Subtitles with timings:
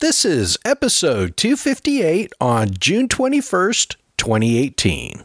[0.00, 5.24] This is episode 258 on June 21st, 2018.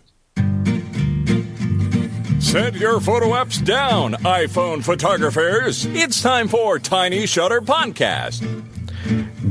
[2.42, 5.86] Set your photo apps down, iPhone photographers.
[5.86, 8.42] It's time for Tiny Shutter Podcast.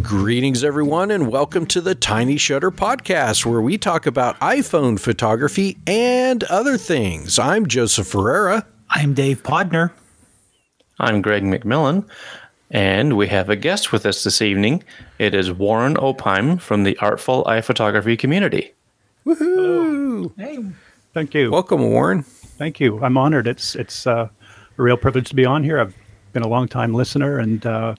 [0.03, 5.79] Greetings, everyone, and welcome to the Tiny Shutter Podcast, where we talk about iPhone photography
[5.87, 7.39] and other things.
[7.39, 8.67] I'm Joseph Ferreira.
[8.91, 9.93] I'm Dave Podner.
[10.99, 12.09] I'm Greg McMillan,
[12.73, 14.83] and we have a guest with us this evening.
[15.19, 18.73] It is Warren Opheim from the Artful Eye Photography community.
[19.25, 20.33] Woohoo!
[20.37, 20.59] Hey,
[21.15, 21.51] Thank you.
[21.51, 22.23] Welcome, Warren.
[22.23, 23.05] Thank you.
[23.05, 23.47] I'm honored.
[23.47, 24.29] It's it's uh,
[24.79, 25.79] a real privilege to be on here.
[25.79, 25.95] I've
[26.33, 27.95] been a long time listener and uh,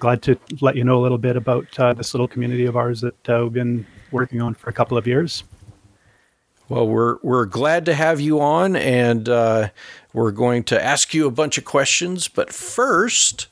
[0.00, 3.00] glad to let you know a little bit about uh, this little community of ours
[3.02, 5.44] that uh, we've been working on for a couple of years.
[6.68, 9.68] Well, we're we're glad to have you on, and uh,
[10.12, 12.26] we're going to ask you a bunch of questions.
[12.26, 13.46] But first,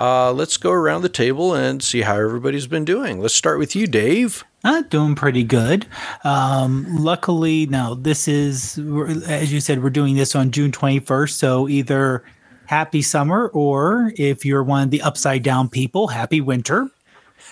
[0.00, 3.20] uh, let's go around the table and see how everybody's been doing.
[3.20, 4.44] Let's start with you, Dave.
[4.64, 5.86] uh, doing pretty good.
[6.24, 8.78] Um, luckily, now this is,
[9.26, 11.30] as you said, we're doing this on June 21st.
[11.30, 12.24] So either
[12.66, 16.88] happy summer or if you're one of the upside down people, happy winter.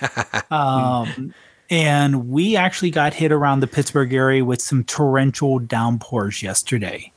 [0.51, 1.33] um,
[1.71, 7.13] and we actually got hit around the Pittsburgh area with some torrential downpours yesterday.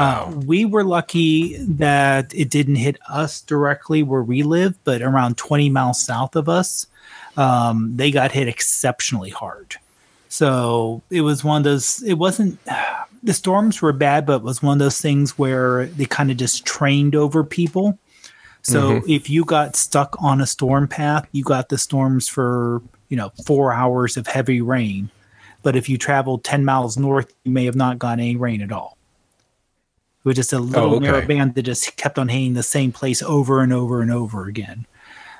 [0.00, 5.36] Uh, we were lucky that it didn't hit us directly where we live, but around
[5.36, 6.86] 20 miles south of us,
[7.36, 9.76] um, they got hit exceptionally hard.
[10.28, 12.58] So it was one of those, it wasn't,
[13.22, 16.36] the storms were bad, but it was one of those things where they kind of
[16.36, 17.98] just trained over people.
[18.66, 23.16] So if you got stuck on a storm path, you got the storms for, you
[23.16, 25.10] know, four hours of heavy rain.
[25.62, 28.72] But if you traveled 10 miles north, you may have not gotten any rain at
[28.72, 28.96] all.
[30.24, 31.04] It was just a little okay.
[31.04, 34.46] narrow band that just kept on hitting the same place over and over and over
[34.46, 34.86] again.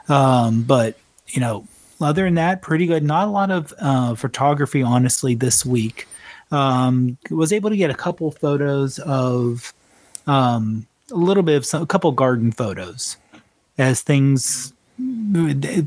[0.08, 1.66] Um, but you know,
[2.00, 3.02] other than that, pretty good.
[3.02, 6.06] Not a lot of uh, photography, honestly, this week.
[6.50, 9.72] Um, was able to get a couple photos of
[10.26, 13.16] um, a little bit of some, a couple garden photos
[13.78, 14.72] as things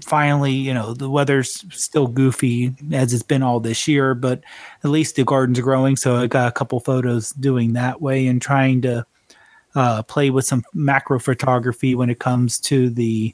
[0.04, 4.44] finally, you know, the weather's still goofy as it's been all this year, but
[4.84, 5.96] at least the garden's growing.
[5.96, 9.06] So I got a couple photos doing that way and trying to
[9.76, 13.34] uh, play with some macro photography when it comes to the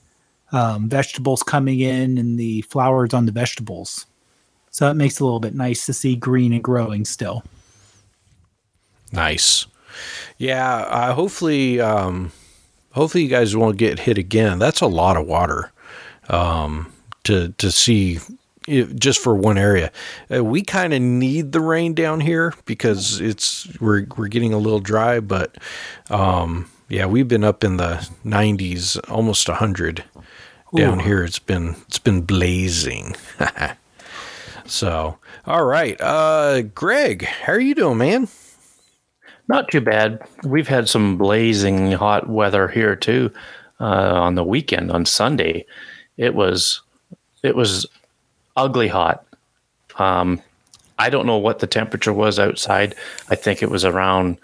[0.51, 4.05] um, vegetables coming in and the flowers on the vegetables.
[4.69, 7.43] So it makes it a little bit nice to see green and growing still.
[9.11, 9.67] Nice.
[10.37, 10.77] Yeah.
[10.77, 12.31] Uh, hopefully, um,
[12.93, 14.59] hopefully you guys won't get hit again.
[14.59, 15.71] That's a lot of water
[16.29, 16.91] um,
[17.25, 18.19] to to see
[18.67, 19.91] it, just for one area.
[20.33, 24.57] Uh, we kind of need the rain down here because it's we're we're getting a
[24.57, 25.57] little dry, but
[26.09, 30.03] um, yeah, we've been up in the 90s, almost 100
[30.75, 31.23] down here.
[31.23, 33.15] It's been it's been blazing.
[34.65, 38.27] so, all right, uh, Greg, how are you doing, man?
[39.47, 40.21] Not too bad.
[40.43, 43.31] We've had some blazing hot weather here too.
[43.79, 45.65] Uh, on the weekend, on Sunday,
[46.15, 46.81] it was
[47.41, 47.85] it was
[48.55, 49.25] ugly hot.
[49.97, 50.41] Um,
[50.99, 52.95] I don't know what the temperature was outside.
[53.29, 54.37] I think it was around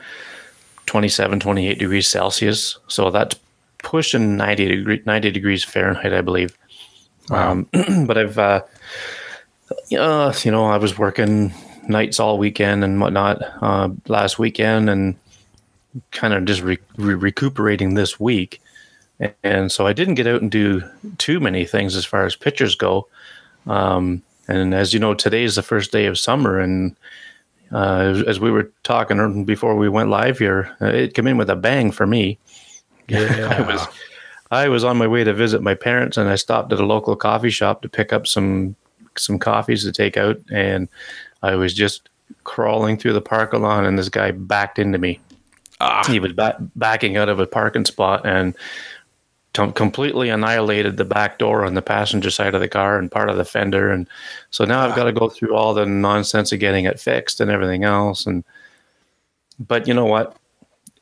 [0.87, 2.77] 27, 28 degrees Celsius.
[2.87, 3.39] So that's
[3.83, 6.57] pushing 90 degree, 90 degrees Fahrenheit, I believe.
[7.29, 7.67] Um,
[8.05, 8.61] but I've, uh,
[9.97, 11.53] uh, you know, I was working
[11.89, 15.15] nights all weekend and whatnot uh, last weekend and
[16.11, 18.61] kind of just re- re- recuperating this week.
[19.43, 20.81] And, so I didn't get out and do
[21.17, 23.07] too many things as far as pictures go.
[23.67, 26.59] Um, and as you know, today is the first day of summer.
[26.59, 26.95] And
[27.71, 31.55] uh, as, we were talking before we went live here, it came in with a
[31.55, 32.37] bang for me.
[33.09, 33.57] Yeah.
[33.59, 33.87] I was
[34.51, 37.15] I was on my way to visit my parents, and I stopped at a local
[37.15, 38.75] coffee shop to pick up some
[39.15, 40.87] some coffees to take out, and
[41.41, 42.09] I was just
[42.43, 45.19] crawling through the parking lot, and this guy backed into me.
[45.81, 46.03] Ah.
[46.07, 48.55] He was ba- backing out of a parking spot and
[49.53, 53.29] com- completely annihilated the back door on the passenger side of the car and part
[53.29, 54.07] of the fender, and
[54.51, 54.95] so now I've ah.
[54.95, 58.43] got to go through all the nonsense of getting it fixed and everything else, and
[59.59, 60.35] but you know what?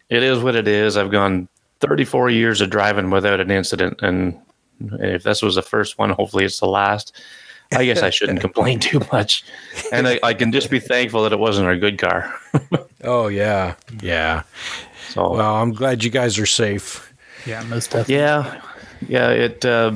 [0.10, 0.96] It is what it is.
[0.96, 1.48] I've gone
[1.82, 4.40] 34 years of driving without an incident, and
[4.80, 7.20] if this was the first one, hopefully it's the last.
[7.76, 9.44] I guess I shouldn't complain too much,
[9.92, 12.34] and I, I can just be thankful that it wasn't a good car.
[13.04, 14.42] Oh yeah, yeah.
[15.10, 17.14] So Well, I'm glad you guys are safe.
[17.46, 18.16] Yeah, most definitely.
[18.16, 18.62] yeah,
[19.08, 19.94] yeah, it, uh,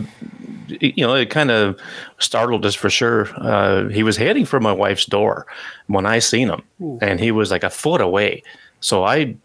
[0.69, 1.77] it- you know it kind of
[2.19, 3.27] startled us for sure.
[3.35, 5.47] Uh, he was heading for my wife's door
[5.87, 6.61] when I seen him,
[7.01, 8.43] and he was like a foot away.
[8.81, 9.35] So I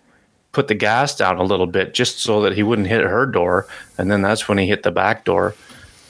[0.52, 3.67] put the gas down a little bit just so that he wouldn't hit her door,
[3.99, 5.55] and then that's when he hit the back door,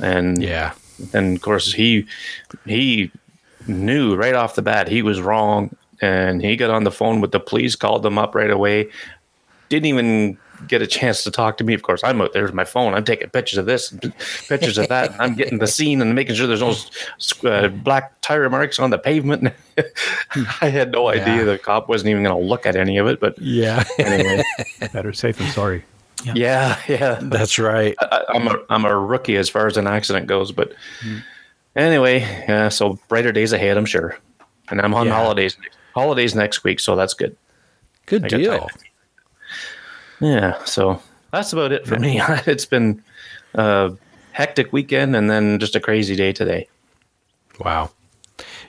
[0.00, 0.72] and Yeah.
[1.12, 2.06] And of course he
[2.64, 3.10] he
[3.66, 7.32] knew right off the bat he was wrong, and he got on the phone with
[7.32, 8.90] the police, called them up right away.
[9.68, 11.74] Didn't even get a chance to talk to me.
[11.74, 12.94] Of course, I'm out there's my phone.
[12.94, 14.00] I'm taking pictures of this, and
[14.48, 15.10] pictures of that.
[15.12, 16.60] and I'm getting the scene and making sure there's
[17.42, 19.52] no uh, black tire marks on the pavement.
[20.62, 21.20] I had no Yeah.
[21.22, 23.20] idea the cop wasn't even going to look at any of it.
[23.20, 24.42] But Yeah, anyway,
[24.92, 25.84] Better safe than sorry.
[26.24, 27.18] Yeah, yeah.
[27.22, 27.94] that's right.
[28.00, 30.72] I, I'm a I'm a rookie as far as an accident goes, but
[31.74, 32.68] anyway, yeah.
[32.68, 34.18] So brighter days ahead, I'm sure.
[34.68, 35.14] And I'm on Yeah.
[35.14, 35.56] holidays
[35.94, 37.36] holidays next week, so that's good.
[38.06, 38.70] Good I deal.
[40.20, 41.00] Yeah, so
[41.32, 42.20] that's about it for me.
[42.46, 43.02] it's been
[43.54, 43.92] a
[44.32, 46.68] hectic weekend and then just a crazy day today.
[47.60, 47.90] Wow.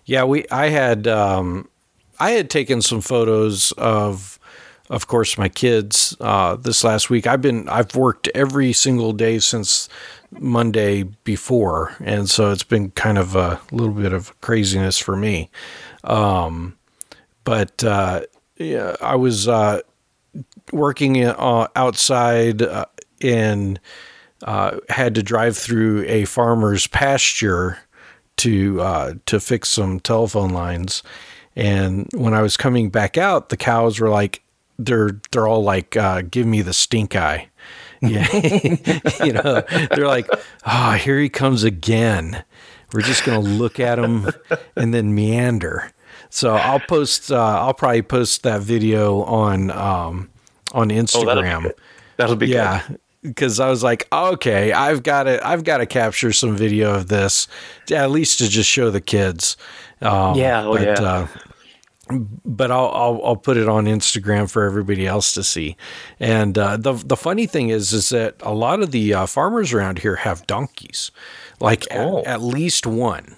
[0.06, 1.70] Yeah, we I had um
[2.20, 4.37] I had taken some photos of
[4.90, 7.28] of course my kids uh this last week.
[7.28, 9.90] I've been I've worked every single day since
[10.32, 15.50] Monday before and so it's been kind of a little bit of craziness for me.
[16.04, 16.78] Um
[17.44, 18.22] but uh
[18.58, 19.82] yeah, I was uh
[20.72, 22.86] working uh, outside uh,
[23.22, 23.80] and
[24.44, 27.80] uh, had to drive through a farmer's pasture
[28.38, 31.04] to to fix some telephone lines.
[31.56, 34.44] And when I was coming back out, the cows were like,
[34.78, 37.50] they're they're all like, uh, give me the stink eye.
[38.00, 38.28] Yeah,
[39.26, 40.30] you know, they're like,
[40.68, 42.44] oh, here he comes again.
[42.94, 44.30] We're just gonna look at him
[44.76, 45.92] and then meander.
[46.30, 47.32] So I'll post.
[47.32, 50.30] Uh, I'll probably post that video on um,
[50.74, 51.76] on Oh, that'll be Instagram good.
[52.18, 52.88] That'll be yeah
[53.24, 57.08] because i was like okay i've got to i've got to capture some video of
[57.08, 57.48] this
[57.92, 59.58] at least to just show the kids
[60.02, 60.94] um, Yeah, oh, but, yeah.
[61.02, 61.28] uh,
[62.46, 65.76] but I'll, I'll I'll put it on Instagram for everybody else to see.
[66.20, 69.74] And uh, the the funny thing is is that a lot of the uh, farmers
[69.74, 71.12] around here have donkeys,
[71.60, 72.24] like at- Oh.
[72.26, 73.36] at, least one,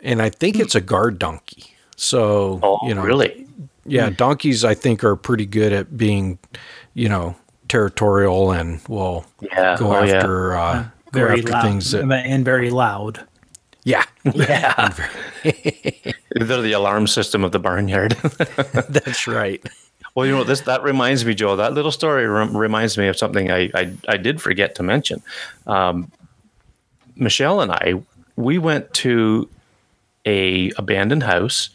[0.00, 1.74] and I think it's a guard donkey.
[1.96, 3.46] So Oh, you know, really?
[3.84, 6.38] yeah, donkeys I think are pretty good at being,
[6.94, 7.34] you know,
[7.68, 10.14] territorial and will Yeah, go oh, yeah.
[10.16, 10.82] after uh,
[11.12, 13.26] go Very after loud things that and very loud.
[13.88, 14.04] Yeah
[14.34, 14.94] Yeah.
[16.34, 18.12] They're the alarm system of the barnyard.
[18.88, 19.62] that's right
[20.18, 21.54] well, you know this that reminds me, Joe.
[21.54, 25.22] That little story rem- reminds me of something I, I I did forget to mention.
[25.68, 26.10] Um,
[27.14, 27.94] Michelle and I
[28.34, 29.48] we went to
[30.24, 31.70] a abandoned house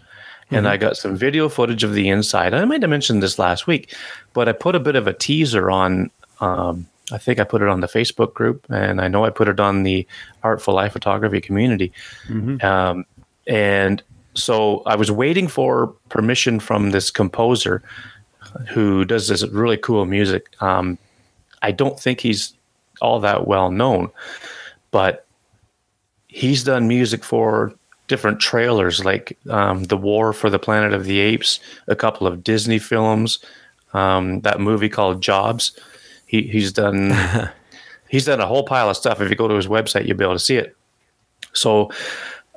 [0.51, 2.53] and I got some video footage of the inside.
[2.53, 3.95] I might have mentioned this last week,
[4.33, 6.11] but I put a bit of a teaser on.
[6.41, 9.47] Um, I think I put it on the Facebook group, and I know I put
[9.47, 10.07] it on the
[10.43, 11.91] Artful Eye Photography community.
[12.61, 13.05] Um,
[13.47, 14.01] and
[14.35, 17.83] so I was waiting for permission from this composer
[18.69, 20.49] who does this really cool music.
[20.61, 20.97] Um,
[21.61, 22.53] I don't think he's
[23.01, 24.09] all that well known,
[24.91, 25.25] but
[26.27, 27.73] he's done music for
[28.07, 32.43] different trailers like um, The War for the Planet of the Apes, a couple of
[32.43, 33.39] Disney films,
[33.93, 35.77] um, that movie called Jobs.
[36.33, 37.13] He, he's done
[38.09, 39.21] he's done a whole pile of stuff.
[39.21, 40.75] If you go to his website, you'll be able to see it.
[41.53, 41.91] So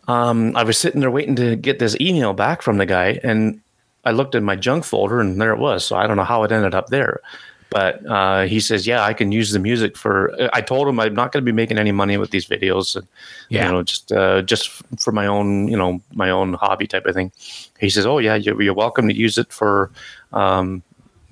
[0.09, 3.61] um, I was sitting there waiting to get this email back from the guy, and
[4.07, 5.85] I looked in my junk folder, and there it was.
[5.85, 7.21] So I don't know how it ended up there,
[7.69, 11.13] but uh, he says, "Yeah, I can use the music for." I told him I'm
[11.15, 13.07] not going to be making any money with these videos, and
[13.51, 13.67] Yeah.
[13.67, 17.15] you know, just uh, just for my own, you know, my own hobby type of
[17.15, 17.31] thing.
[17.79, 19.91] He says, "Oh yeah, you're, you're welcome to use it for."
[20.33, 20.83] Um,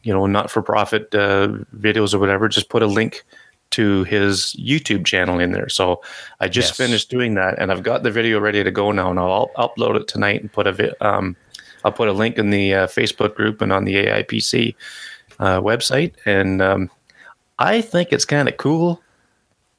[0.05, 3.25] you know, not for profit uh, videos or whatever, just put a link
[3.71, 5.69] to his YouTube channel in there.
[5.69, 6.01] So
[6.39, 6.77] I just Yes.
[6.77, 9.11] finished doing that, and I've got the video ready to go now.
[9.11, 11.35] And I'll upload it tonight and put a vi- um,
[11.85, 14.75] I'll put a link in the uh, Facebook group and on the AIPC
[15.41, 16.15] uh, website.
[16.25, 16.91] And um,
[17.59, 19.03] I think it's kind of cool.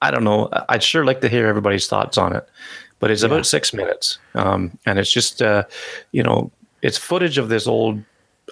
[0.02, 0.50] I don't know.
[0.70, 2.48] I'd sure like to hear everybody's thoughts on it.
[3.00, 5.64] But it's about six minutes, um, and it's just uh,
[6.12, 6.50] you know
[6.82, 8.02] it's footage of this old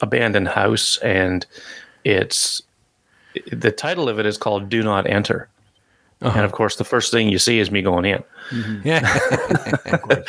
[0.01, 1.45] abandoned house, and
[2.03, 2.62] it's
[3.51, 5.50] the title of it is called "Do Not Enter."
[6.21, 8.23] And of course, the first thing you see is me going in.
[8.85, 9.01] yeah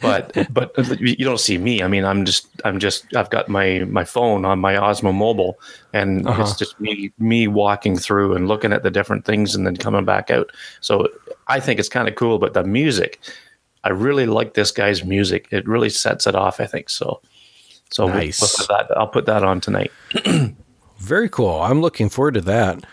[0.00, 1.82] But but you don't see me.
[1.82, 5.58] I mean, I'm just I'm just I've got my my phone on my Osmo Mobile,
[5.92, 6.42] and Uh-huh.
[6.42, 10.04] it's just me me walking through and looking at the different things, and then coming
[10.04, 10.50] back out.
[10.80, 11.08] So
[11.48, 12.38] I think it's kind of cool.
[12.38, 13.18] But the music,
[13.82, 15.48] I really like this guy's music.
[15.50, 16.60] It really sets it off.
[16.60, 17.20] I think so.
[17.90, 18.40] So we'll- Nice.
[18.40, 19.90] we'll put that, I'll put that on tonight.
[20.98, 21.60] Very cool.
[21.60, 22.84] I'm looking forward to that.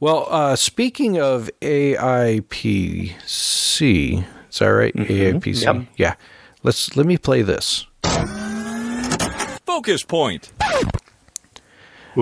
[0.00, 3.14] Well, uh, speaking of AIPC,
[4.50, 4.94] is that right?
[4.94, 5.62] AIPC.
[5.62, 5.86] Yep.
[5.96, 6.14] Yeah.
[6.62, 7.86] Let's let me play this.
[9.64, 10.52] Focus Point.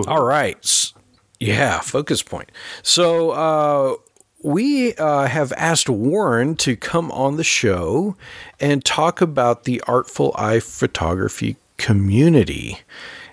[0.07, 0.93] All right.
[1.41, 2.51] Yeah, focus point.
[2.83, 3.95] So, uh,
[4.43, 8.17] we uh, have asked Warren to come on the show
[8.61, 12.79] and talk about the Artful Eye photography community.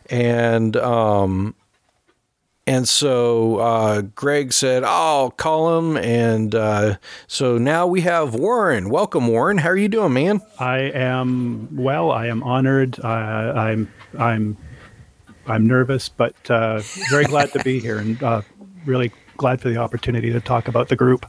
[0.10, 1.55] And um,
[2.67, 5.98] and so uh, Greg said, I'll call him.
[5.98, 8.89] And uh, so now we have Warren.
[8.89, 9.57] Welcome, Warren.
[9.57, 10.41] How are you doing, man?
[10.60, 12.12] I am well.
[12.12, 13.00] I am honored.
[13.03, 14.57] Uh, I'm I'm
[15.48, 18.41] I'm nervous, but uh, very glad to be here, and uh,
[18.86, 21.25] really glad for the opportunity to talk about the group.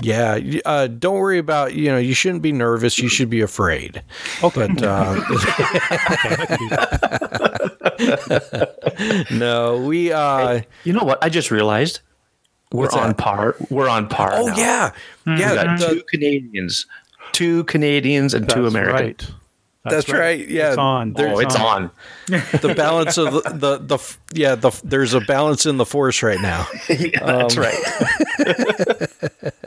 [0.00, 2.98] Yeah, uh, don't worry about you know you shouldn't be nervous.
[2.98, 4.02] You should be afraid.
[4.42, 4.66] Okay.
[4.68, 5.20] But uh,
[9.30, 10.12] no, we.
[10.12, 11.22] Uh, You know what?
[11.22, 12.00] I just realized
[12.72, 13.18] we're on that?
[13.18, 13.56] par.
[13.70, 14.30] We're on par.
[14.34, 14.56] oh now.
[14.56, 14.90] yeah,
[15.26, 15.54] we yeah.
[15.64, 16.86] got the- two Canadians,
[17.32, 19.24] two Canadians, and two That's Americans.
[19.30, 19.38] right.
[19.84, 20.68] That's right, yeah.
[20.68, 21.12] It's on.
[21.18, 21.90] Oh, it's on.
[22.28, 26.40] the balance of the, the the yeah the there's a balance in the force right
[26.40, 26.66] now.
[26.88, 27.76] Yeah, that's Um, right.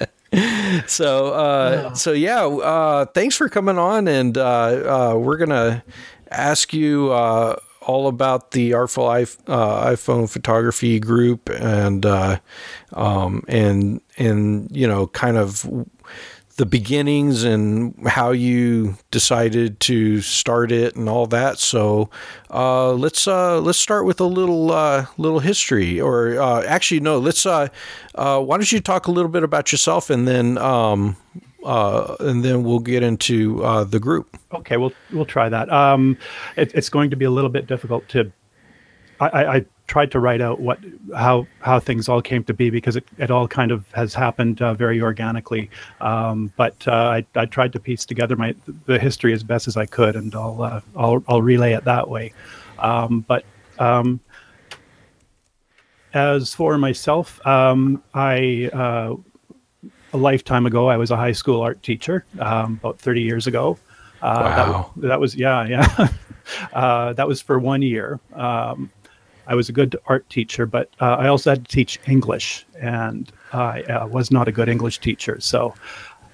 [0.95, 5.83] So uh, so yeah, uh, thanks for coming on, and uh, uh, we're gonna
[6.31, 12.39] ask you uh, all about the Artful Eye, uh, iPhone photography group, and uh,
[12.93, 15.67] um, and and you know kind of
[16.57, 21.59] the beginnings and how you decided to start it and all that.
[21.59, 22.09] So
[22.49, 27.19] uh, let's uh, let's start with a little uh, little history, or uh, actually no,
[27.19, 27.45] let's.
[27.45, 27.67] Uh,
[28.15, 31.17] uh, why don't you talk a little bit about yourself, and then um,
[31.65, 33.57] and then we'll get into
[33.89, 34.37] the group.
[34.53, 35.69] Okay, we'll we'll try that.
[35.71, 36.17] Um,
[36.55, 38.31] it, it's going to be a little bit difficult to.
[39.19, 40.79] I, I tried to write out what
[41.15, 44.61] how how things all came to be because it, it all kind of has happened
[44.61, 45.69] uh, very organically.
[46.01, 49.77] Um, but uh, I, I tried to piece together my the history as best as
[49.77, 52.33] I could, and I'll uh, I'll I'll relay it that way.
[52.79, 53.45] Um, but
[53.79, 54.19] um,
[56.13, 59.15] as for myself, um, I uh,
[60.13, 63.77] a lifetime ago I was a high school art teacher um, about 30 years ago.
[64.21, 64.91] Uh, that, Wow.
[64.97, 66.07] that was yeah yeah.
[66.73, 68.19] uh, that was for one year.
[69.47, 73.31] I was a good art teacher, but uh, I also had to teach English, and
[73.53, 75.39] I uh, was not a good English teacher.
[75.39, 75.73] So,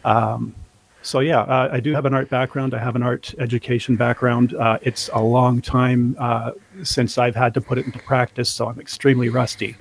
[0.05, 0.55] um,
[1.01, 2.73] so yeah, uh, I do have an art background.
[2.73, 4.53] I have an art education background.
[4.53, 6.51] Uh, it's a long time uh,
[6.83, 9.75] since I've had to put it into practice, so I'm extremely rusty.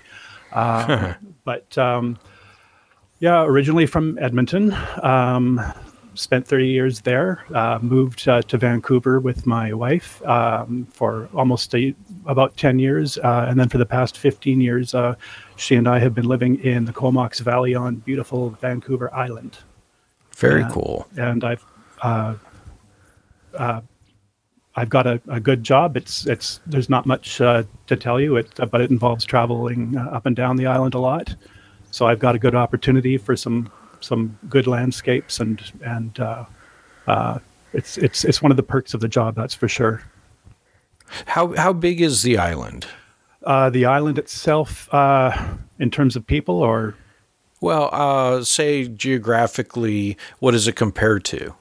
[0.52, 2.18] Uh, but um,
[3.20, 4.74] yeah, originally from Edmonton.
[5.02, 5.60] Um,
[6.20, 7.44] spent 30 years there.
[7.54, 11.94] Uh, moved uh, to Vancouver with my wife um, for almost a,
[12.26, 15.14] about 10 years, uh, and then for the past 15 years, uh,
[15.56, 19.58] she and I have been living in the Comox Valley on beautiful Vancouver Island.
[20.36, 21.06] Very cool.
[21.18, 21.64] And I've
[22.02, 22.34] uh,
[23.54, 23.80] uh,
[24.76, 25.96] I've got a, a good job.
[25.96, 30.04] It's it's there's not much uh, to tell you, it, but it involves traveling uh,
[30.04, 31.34] up and down the island a lot.
[31.90, 36.44] So I've got a good opportunity for some some good landscapes and and uh,
[37.06, 37.38] uh,
[37.72, 39.34] it's it's it's one of the perks of the job.
[39.34, 40.02] That's for sure.
[41.26, 42.86] How how big is the island?
[43.42, 45.32] Uh, the island itself, uh,
[45.78, 46.94] in terms of people, or
[47.60, 51.54] Well, uh, say geographically, what is it compared to?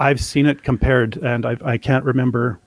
[0.00, 2.60] I've seen it compared, and I, I can't remember.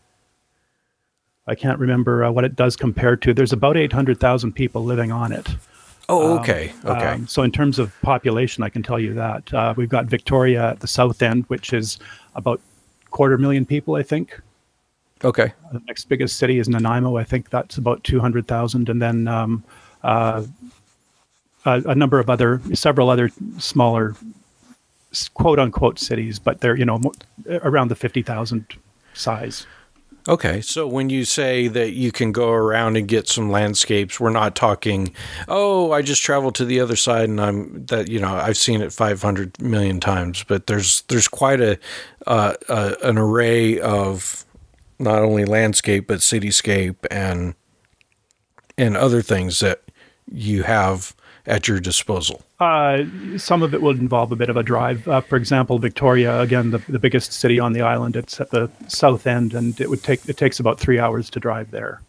[1.48, 3.34] I can't remember uh, what it does compare to.
[3.34, 5.48] There's about eight hundred thousand people living on it.
[6.10, 7.08] Oh, okay, okay.
[7.08, 10.72] Um, so in terms of population, I can tell you that uh, we've got Victoria
[10.72, 12.00] at the south end, which is
[12.36, 12.60] about
[13.12, 14.40] quarter million people, I think.
[15.24, 15.54] okay.
[15.72, 17.16] The next biggest city is Nanaimo.
[17.18, 19.64] I think that's about two hundred thousand, and then um,
[20.04, 20.44] uh,
[21.66, 24.16] a, a number of other, several other smaller,
[25.34, 27.00] quote unquote cities, but they're you know
[27.50, 28.66] around the fifty thousand
[29.14, 29.66] size.
[30.28, 34.30] Okay, so when you say that you can go around and get some landscapes, we're
[34.30, 35.14] not talking,
[35.48, 38.82] oh, I just traveled to the other side and I'm that you know I've seen
[38.82, 41.80] it 500 million times, but there's there's quite a
[42.28, 44.46] uh, uh, an array of
[45.00, 47.56] not only landscape but cityscape and
[48.78, 49.82] and other things that
[50.32, 51.16] you have
[51.48, 52.42] at your disposal.
[52.60, 53.04] Uh,
[53.38, 55.08] some of it will involve a bit of a drive.
[55.08, 58.70] Uh, for example, Victoria, again, the, the biggest city on the island, it's at the
[58.88, 62.02] south end, and it would take it takes about three hours to drive there.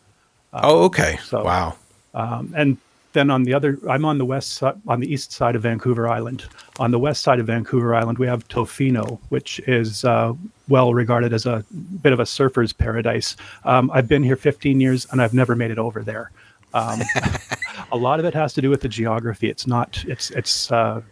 [0.53, 1.19] oh, okay.
[1.25, 1.77] so- wow.
[2.15, 2.77] Um, and
[3.15, 6.09] then on the other, I'm on the west side, on the east side of Vancouver
[6.09, 6.45] Island.
[6.79, 10.33] On the west side of Vancouver Island, we have Tofino, which is uh,
[10.69, 11.65] well regarded as a
[12.03, 13.37] bit of a surfer's paradise.
[13.65, 16.31] Um, I've been here 15 years, and I've never made it over there.
[16.75, 17.01] Um,
[17.93, 19.49] a lot of it has to do with the geography.
[19.49, 20.05] It's not.
[20.09, 21.03] It's it's uh,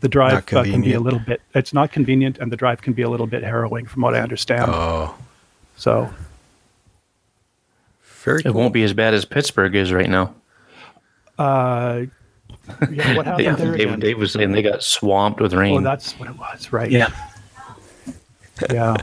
[0.00, 1.40] the drive uh, can be a little bit.
[1.54, 4.20] It's not convenient, and the drive can be a little bit harrowing, from what I
[4.20, 4.66] understand.
[4.68, 5.14] Oh,
[5.76, 6.10] So
[8.02, 8.54] very It cool.
[8.54, 10.34] won't be as bad as Pittsburgh is right now.
[11.38, 12.02] Uh,
[12.90, 14.00] Yeah, what happened Yeah, there Dave, again?
[14.00, 15.76] Dave was saying they got swamped with rain.
[15.78, 16.90] Oh, that's what it was, right?
[16.90, 17.10] Yeah.
[18.72, 18.96] yeah.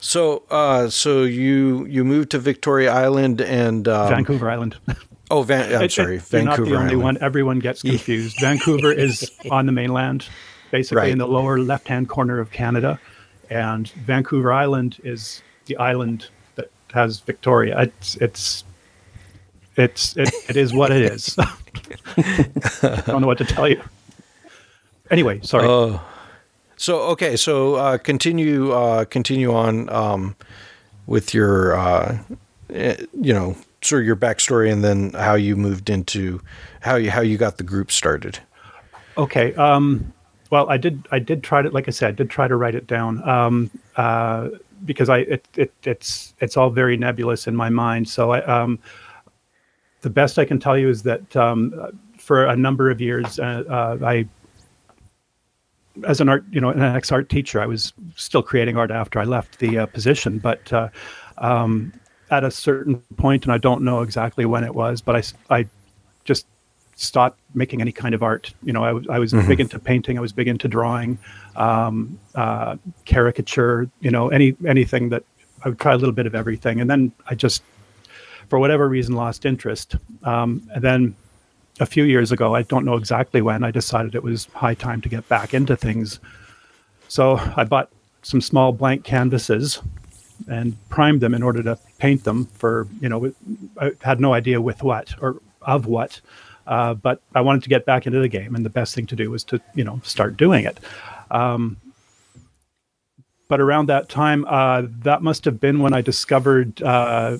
[0.00, 4.76] So, uh, so you you moved to Victoria Island and um, Vancouver Island.
[5.30, 7.02] Oh, Van, I'm It- it- sorry, you're not the only Island.
[7.02, 7.18] one.
[7.20, 8.36] Everyone gets confused.
[8.40, 10.26] Vancouver is on the mainland,
[10.70, 11.10] basically Right.
[11.10, 12.98] in the lower left-hand corner of Canada,
[13.50, 17.78] and Vancouver Island is the island that has Victoria.
[17.80, 18.64] It's it's
[19.76, 21.36] it's it, it is what it is.
[22.16, 23.80] I don't know what to tell you.
[25.10, 25.66] Anyway, sorry.
[25.66, 26.00] Oh,
[26.76, 30.36] so okay, so uh, continue uh, continue on um,
[31.06, 32.18] with your uh,
[32.72, 36.40] eh, you know sort of your backstory and then how you moved into
[36.80, 38.38] how you how you got the group started.
[39.16, 39.54] Okay.
[39.54, 40.12] Um,
[40.50, 41.06] well, I did.
[41.10, 43.70] I did try to, like I said, I did try to write it down um,
[43.96, 44.48] uh,
[44.84, 48.08] because I it, it it's it's all very nebulous in my mind.
[48.08, 48.78] So I, um,
[50.00, 51.74] the best I can tell you is that um,
[52.16, 54.26] for a number of years, uh, uh, I,
[56.06, 59.18] as an art, you know, an ex art teacher, I was still creating art after
[59.18, 60.72] I left the uh, position, but.
[62.30, 65.66] At a certain point, and I don't know exactly when it was, but I, I
[66.24, 66.46] just
[66.94, 68.52] stopped making any kind of art.
[68.62, 70.18] You know, I was, I was big into painting.
[70.18, 71.18] I was big into drawing,
[71.56, 73.88] um, uh, caricature.
[74.00, 75.22] You know, any anything that
[75.64, 77.62] I would try a little bit of everything, and then I just,
[78.48, 79.96] for whatever reason, lost interest.
[80.22, 81.16] Um, and then
[81.80, 85.00] a few years ago, I don't know exactly when, I decided it was high time
[85.00, 86.20] to get back into things.
[87.08, 87.90] So I bought
[88.22, 89.80] some small blank canvases
[90.46, 93.32] and primed them in order to paint them for you know
[93.80, 96.20] I had no idea with what or of what
[96.66, 99.16] uh, but I wanted to get back into the game and the best thing to
[99.16, 100.78] do was to you know start doing it
[101.30, 101.76] um,
[103.48, 107.38] but around that time uh, that must have been when I discovered uh,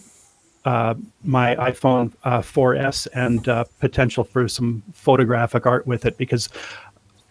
[0.65, 6.49] uh, my iPhone uh, 4S and uh, potential for some photographic art with it because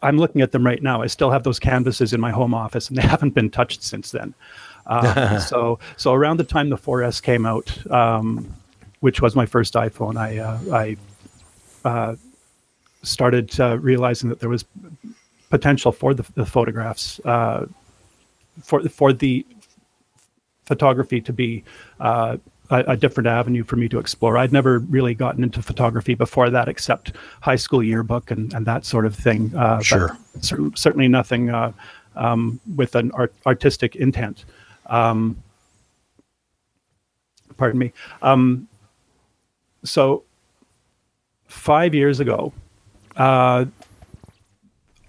[0.01, 1.01] I'm looking at them right now.
[1.01, 4.11] I still have those canvases in my home office, and they haven't been touched since
[4.11, 4.33] then.
[4.87, 8.53] Uh, so, so around the time the 4S came out, um,
[9.01, 10.97] which was my first iPhone, I uh, I
[11.87, 12.15] uh,
[13.03, 14.65] started uh, realizing that there was
[15.49, 17.65] potential for the, the photographs uh,
[18.63, 19.45] for for the
[20.65, 21.63] photography to be
[21.99, 22.37] uh,
[22.69, 24.37] a, a different avenue for me to explore.
[24.37, 28.83] I'd never really gotten into photography before that, except high school yearbook and, and that
[28.85, 29.55] sort of thing.
[29.55, 30.17] Uh, Sure.
[30.41, 31.71] cer- certainly nothing uh,
[32.15, 34.43] um, with an art, artistic intent.
[34.87, 35.41] Um,
[37.57, 37.91] pardon me.
[38.21, 38.67] Um,
[39.83, 40.23] so
[41.47, 42.53] five years ago,
[43.15, 43.65] uh,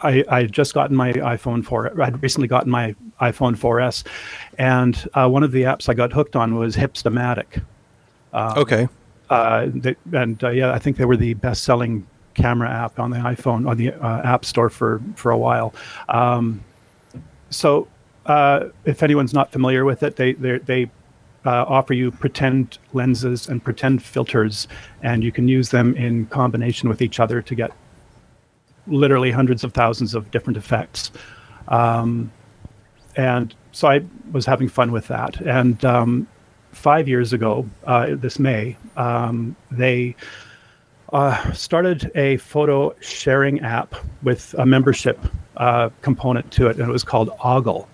[0.01, 2.01] I I had just gotten my iPhone 4.
[2.01, 4.05] I'd recently gotten my iPhone 4S,
[4.59, 7.62] and uh, one of the apps I got hooked on was Hipstamatic.
[8.57, 8.88] okay,
[9.31, 13.17] Uh, they, and uh, yeah, I think they were the best-selling camera app on the
[13.19, 15.75] iPhone on the uh, App Store for for a while.
[16.09, 16.61] Um,
[17.51, 17.88] so,
[18.29, 20.91] uh, if anyone's not familiar with it, they they
[21.45, 24.69] uh, offer you pretend lenses and pretend filters,
[25.03, 27.73] and you can use them in combination with each other to get
[28.87, 31.11] literally hundreds of thousands of different effects.
[31.69, 32.31] Um,
[33.17, 35.41] and so I was having fun with that.
[35.41, 36.27] And um,
[36.73, 40.14] five years ago, uh, this May, um, they
[41.12, 45.19] uh, started a photo sharing app with a membership
[45.57, 47.87] uh, component to it, and it was called Oggl,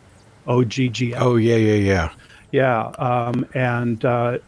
[0.47, 1.29] O G G L.
[1.29, 2.11] oh yeah, yeah, yeah.
[2.53, 4.39] Yeah, um, and uh,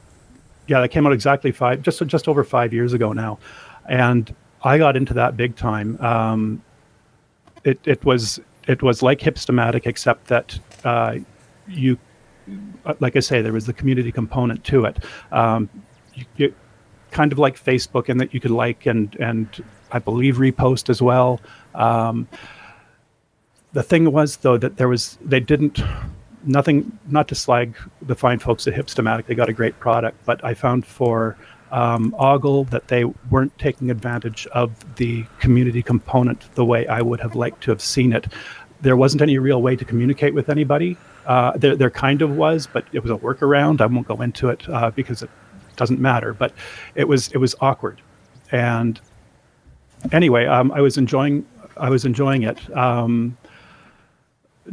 [0.68, 3.38] yeah, that came out exactly five, just just over five years ago now,
[3.88, 4.32] and
[4.62, 6.00] I got into that big time.
[6.00, 6.62] Um,
[7.64, 11.16] it it was it was like Hipstamatic, except that uh,
[11.68, 11.98] you,
[12.84, 14.98] uh, like I say, there was the community component to it.
[15.32, 15.68] Um,
[16.14, 16.54] you, you,
[17.10, 21.00] kind of like Facebook, in that you could like and and I believe repost as
[21.00, 21.40] well.
[21.74, 22.28] Um,
[23.76, 25.82] the thing was though that there was they didn't
[26.44, 30.42] nothing not to slag the fine folks at hipstamatic they got a great product but
[30.44, 31.36] i found for
[31.72, 37.20] um, Oggl that they weren't taking advantage of the community component the way i would
[37.20, 38.26] have liked to have seen it.
[38.80, 40.96] There wasn't any real way to communicate with anybody.
[41.26, 43.82] Uh, there, there kind of was but it was a workaround.
[43.82, 45.30] I won't go into it uh, because it
[45.74, 46.52] doesn't matter but
[46.94, 48.00] it was it was awkward.
[48.52, 48.98] And
[50.12, 51.44] anyway um, i was enjoying
[51.76, 52.58] i was enjoying it.
[52.74, 53.36] Um,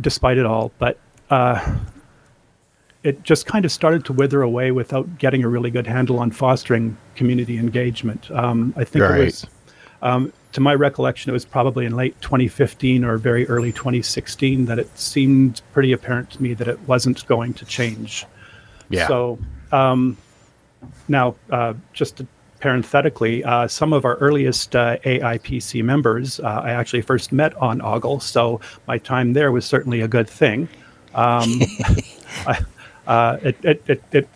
[0.02, 0.72] despite it all.
[0.80, 0.98] But
[1.30, 1.76] uh,
[3.04, 6.32] it just kind of started to wither away without getting a really good handle on
[6.32, 8.32] fostering community engagement.
[8.32, 9.22] Um, I think Right.
[9.22, 9.48] it was,
[10.02, 14.80] um, to my recollection, it was probably in late 2015 or very early 2016 that
[14.80, 18.26] it seemed pretty apparent to me that it wasn't going to change.
[18.90, 19.08] Yeah.
[19.08, 19.40] So
[19.72, 20.16] um,
[21.08, 22.28] now, uh, just to
[22.64, 27.82] parenthetically, uh, some of our earliest uh, AIPC members uh, I actually first met on
[27.82, 30.70] Oggl, so my time there was certainly a good thing.
[31.14, 31.60] Um,
[32.48, 32.62] I,
[33.06, 34.30] uh, it, it, it, it,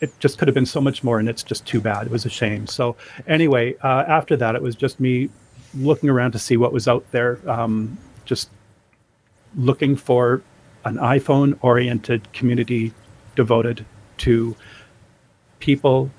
[0.00, 2.06] it just could have been so much more, and it's just too bad.
[2.06, 2.66] It was a shame.
[2.66, 5.28] So, anyway, uh, after that, it was just me
[5.74, 8.48] looking around to see what was out there, um, just
[9.56, 10.40] looking for
[10.86, 12.94] an iPhone oriented community
[13.36, 13.84] devoted
[14.16, 14.56] to
[15.58, 16.10] people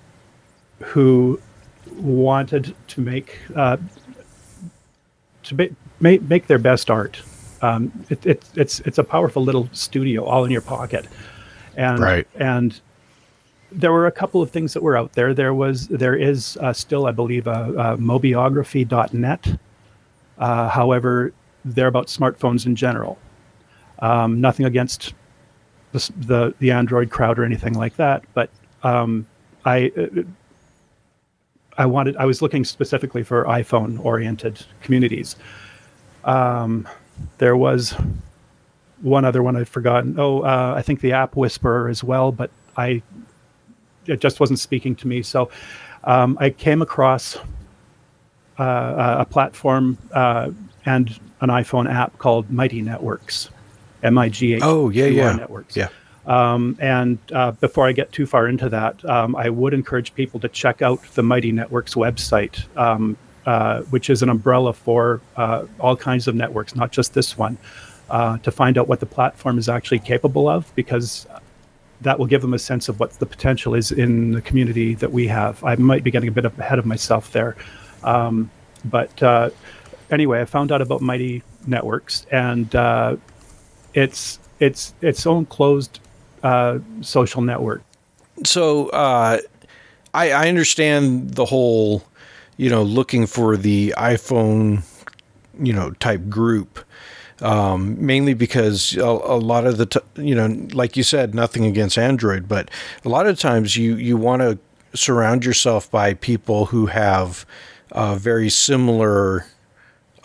[0.84, 1.40] who
[1.98, 3.78] wanted to make uh,
[5.44, 7.22] to make, make make their best art.
[7.62, 11.08] Um, it, it, it's it's a powerful little studio all in your pocket,
[11.78, 12.28] and Right.
[12.36, 12.80] and
[13.72, 15.34] there were a couple of things that were out there.
[15.34, 19.58] There was there is uh, still, I believe, a, a mobiography.net.
[20.38, 21.34] Uh, however,
[21.66, 23.18] they're about smartphones in general.
[24.00, 25.14] Um, nothing against
[25.94, 28.50] the, the the Android crowd or anything like that, but
[28.84, 29.26] um,
[29.66, 30.24] I uh,
[31.78, 35.36] I wanted I was looking specifically for iPhone oriented communities.
[36.24, 36.88] Um,
[37.38, 37.96] there was
[39.02, 40.16] one other one I'd forgotten.
[40.18, 43.02] Oh, uh, I think the App Whisperer as well, but I
[44.06, 45.22] it just wasn't speaking to me.
[45.22, 45.50] So
[46.04, 47.38] um, I came across
[48.60, 50.52] uh, a platform uh,
[50.86, 53.50] and an iPhone app called Mighty Networks,
[54.04, 54.62] M I G H.
[54.64, 55.34] Oh, yeah, yeah.
[55.34, 55.76] Networks.
[55.76, 55.90] Yeah.
[56.26, 60.40] Um, and uh, before I get too far into that, um, I would encourage people
[60.42, 65.66] to check out the Mighty Networks website, um, uh, which is an umbrella for uh,
[65.80, 67.58] all kinds of networks, not just this one,
[68.10, 71.28] uh, to find out what the platform is actually capable of, because
[72.02, 75.12] that will give them a sense of what the potential is in the community that
[75.12, 75.64] we have.
[75.64, 77.56] I might be getting a bit ahead of myself there.
[78.04, 78.50] Um,
[78.86, 79.50] but uh,
[80.12, 83.16] anyway, I found out about Mighty Networks, and uh,
[83.94, 86.00] it's it's its own closed
[86.44, 87.84] uh, social network.
[88.44, 89.40] so uh,
[90.14, 92.04] I, I understand the whole,
[92.58, 94.84] you know, looking for the iPhone,
[95.60, 96.80] you know, type group.
[97.42, 101.66] Um, mainly because a, a lot of the, t- you know, like you said, nothing
[101.66, 102.70] against Android, but
[103.04, 104.60] a lot of times you you want to
[104.94, 107.46] surround yourself by people who have
[107.92, 109.46] uh, very similar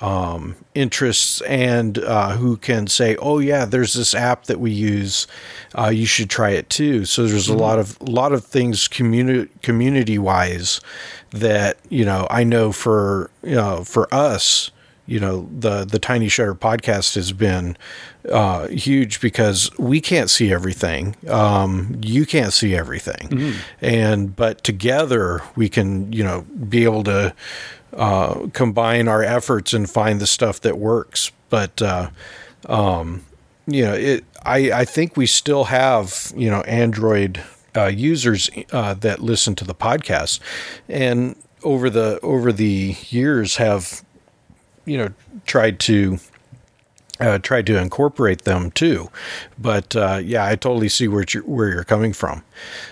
[0.00, 5.26] um, interests and uh, who can say, "Oh yeah, there's this app that we use.
[5.76, 8.86] Uh, you should try it too." So there's a lot of a lot of things
[8.88, 10.80] community community wise
[11.30, 14.70] that you know I know for you know for us.
[15.06, 17.78] You know the the Tiny Shutter podcast has been
[18.30, 21.16] uh, huge because we can't see everything.
[21.28, 27.34] Um, you can't see everything, and but together we can you know be able to
[27.92, 31.32] uh, combine our efforts and find the stuff that works.
[31.48, 32.10] But uh,
[32.66, 33.24] um,
[33.66, 34.24] you know, it.
[34.44, 37.42] I I think we still have you know Android
[37.76, 40.40] uh, users uh, that listen to the podcast,
[40.88, 44.04] and over the over the years have
[44.84, 45.12] you know
[45.46, 46.18] tried to.
[47.20, 49.10] Uh, tried to incorporate them too,
[49.58, 52.44] but uh, yeah, I totally see where you're, where you're coming from.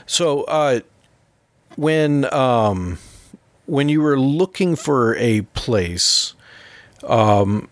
[0.04, 0.80] So uh,
[1.76, 2.98] when um,
[3.66, 6.34] when you were looking for a place,
[7.04, 7.68] um,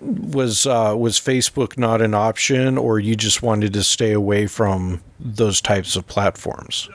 [0.00, 5.02] was uh, was Facebook not an option, or you just wanted to stay away from
[5.18, 6.88] those types of platforms?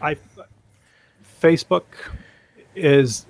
[0.00, 0.16] I
[1.40, 1.84] Facebook
[2.74, 3.26] is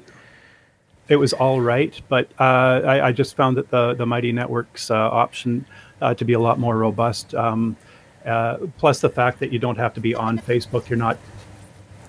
[1.08, 2.42] it was all right, but uh,
[2.84, 5.66] I, I just found that the the Mighty Networks uh, option
[6.00, 7.34] uh, to be a lot more robust.
[7.34, 7.76] Um,
[8.24, 10.88] uh, plus the fact that you don't have to be on Facebook.
[10.88, 11.18] You're not.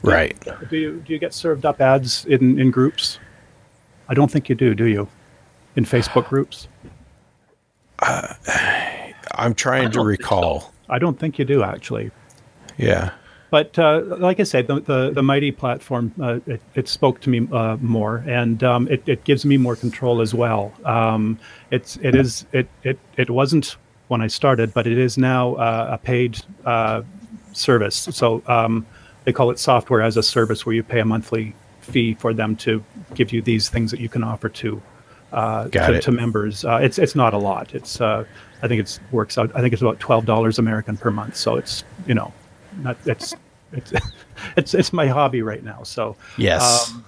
[0.02, 0.38] Right.
[0.70, 3.20] Do you do you get served up ads in in groups?
[4.10, 4.74] I don't think you do.
[4.76, 5.08] Do you?
[5.76, 6.68] In Facebook groups?
[8.02, 10.74] I'm trying to recall.
[10.90, 12.12] I don't think you do actually.
[12.78, 13.12] Yeah.
[13.50, 17.30] But uh, like I said, the, the, the Mighty platform, uh, it, it spoke to
[17.30, 20.74] me uh, more, and um, it, it gives me more control as well.
[20.84, 21.40] Um,
[21.72, 23.78] it's it is it, it it wasn't
[24.10, 27.04] when I started, but it is now uh, a paid uh,
[27.54, 28.10] service.
[28.12, 28.86] So um,
[29.28, 32.56] they call it software as a service, where you pay a monthly fee for them
[32.56, 32.82] to
[33.14, 34.82] give you these things that you can offer to
[35.34, 36.64] uh, to, to members.
[36.64, 37.76] Uh, it's it's not a lot.
[37.76, 38.24] It's uh,
[38.64, 39.52] I think it's works out.
[39.54, 41.36] I think it's about twelve dollars American per month.
[41.36, 42.32] So it's you know,
[42.78, 43.36] not it's
[43.74, 43.92] it's
[44.56, 45.84] it's it's my hobby right now.
[45.84, 46.90] So Yes.
[46.90, 47.04] um,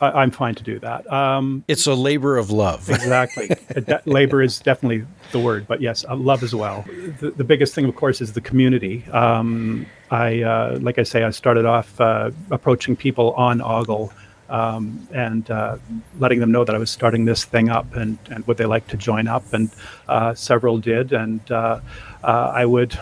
[0.00, 1.08] I, I'm fine to do that.
[1.12, 2.90] Um, it's a labor of love.
[2.90, 3.46] exactly.
[3.46, 6.84] De- labor is definitely the word, but yes, uh, love as well.
[7.20, 9.04] The, the biggest thing, of course, is the community.
[9.12, 14.12] Um, I, uh, like I say, I started off uh, approaching people on Oggl
[14.48, 15.76] um, and uh,
[16.18, 18.88] letting them know that I was starting this thing up and, and would they like
[18.88, 19.70] to join up, and
[20.08, 21.80] uh, several did, and uh,
[22.24, 22.98] uh, I would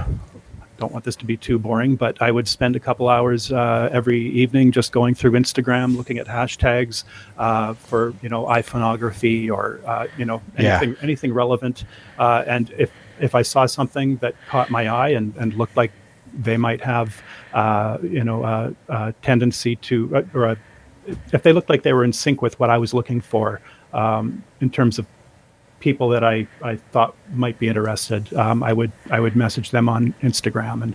[0.76, 3.88] don't want this to be too boring, but I would spend a couple hours uh,
[3.90, 7.02] every evening just going through Instagram, looking at hashtags
[7.36, 10.78] uh, for you know iPhoneography or uh, you know Yeah.
[10.78, 11.84] anything anything relevant.
[12.18, 15.90] Uh, and if if I saw something that caught my eye and, and looked like
[16.34, 17.22] they might have
[17.54, 20.56] uh, you know a, a tendency to uh, or a,
[21.32, 23.60] if they looked like they were in sync with what I was looking for
[23.92, 25.06] um, in terms of
[25.80, 29.88] people that I, I thought might be interested, um, I would I would message them
[29.88, 30.94] on Instagram, and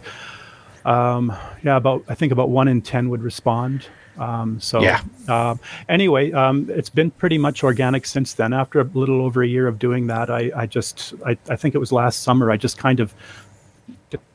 [0.86, 3.88] um, yeah, about I think about one in ten would respond.
[4.20, 5.02] Um, so Yeah.
[5.28, 8.54] um, anyway, um, it's been pretty much organic since then.
[8.54, 11.74] After a little over a year of doing that, I, I just I, I think
[11.74, 12.52] it was last summer.
[12.52, 13.16] I just kind of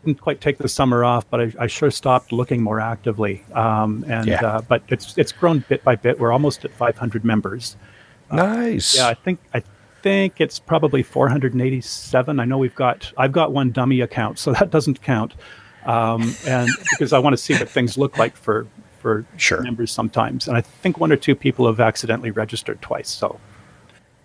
[0.04, 3.44] didn't quite take the summer off, but I, I sure stopped looking more actively.
[3.52, 4.44] Um, and Yeah.
[4.44, 6.18] uh, but it's it's grown bit by bit.
[6.18, 7.76] We're almost at 500 members.
[8.32, 8.96] nice.
[8.96, 9.62] Yeah, I think I
[10.02, 12.40] think it's probably 487.
[12.40, 15.34] I know we've got I've got one dummy account, so that doesn't count.
[15.84, 18.66] Um, and because I want to see what things look like for
[19.00, 19.62] for Sure.
[19.62, 23.08] members sometimes, and I think one or two people have accidentally registered twice.
[23.08, 23.38] So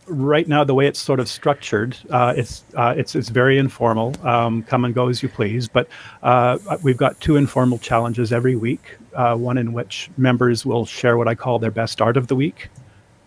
[0.07, 4.15] right now, the way it's sort of structured, uh, it's uh, it's it's very informal.
[4.25, 5.67] Um, come and go as you please.
[5.67, 5.87] But
[6.21, 8.97] uh, we've got two informal challenges every week.
[9.13, 12.35] Uh, one in which members will share what I call their best art of the
[12.35, 12.69] week,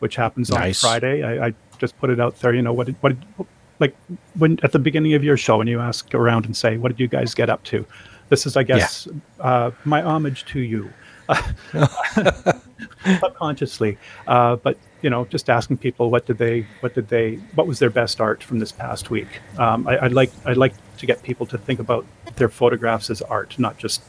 [0.01, 0.83] which happens Nice.
[0.83, 1.23] on Friday.
[1.23, 2.55] I, I just put it out there.
[2.55, 2.87] You know what?
[2.87, 3.09] Did, what?
[3.11, 3.47] Did,
[3.79, 3.97] like
[4.39, 7.01] when at the beginning of your show, when you ask around and say, "What did
[7.01, 7.87] you guys get up to?"
[8.29, 9.07] This is, I guess,
[9.39, 10.93] uh, my homage to you
[13.21, 17.67] subconsciously uh, but you know just asking people what did they what did they what
[17.67, 19.29] was their best art from this past week
[19.59, 22.05] um, I, i'd like i'd like to get people to think about
[22.37, 24.03] their photographs as art not just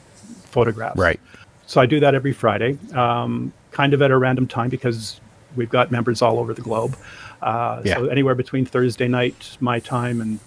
[0.46, 1.20] photographs Right.
[1.66, 5.20] so i do that every friday um, kind of at a random time because
[5.56, 6.96] we've got members all over the globe
[7.42, 7.96] uh, Yeah.
[7.96, 10.40] so anywhere between thursday night my time and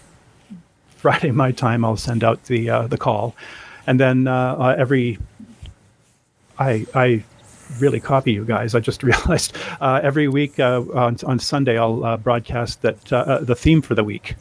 [0.97, 3.37] friday my time i'll send out the uh, the call
[3.87, 5.19] and then uh, uh, every
[6.59, 7.25] I I
[7.79, 8.75] really copy you guys.
[8.75, 13.17] I just realized uh, every week uh, on on Sunday I'll uh, broadcast that uh,
[13.17, 14.35] uh, the theme for the week.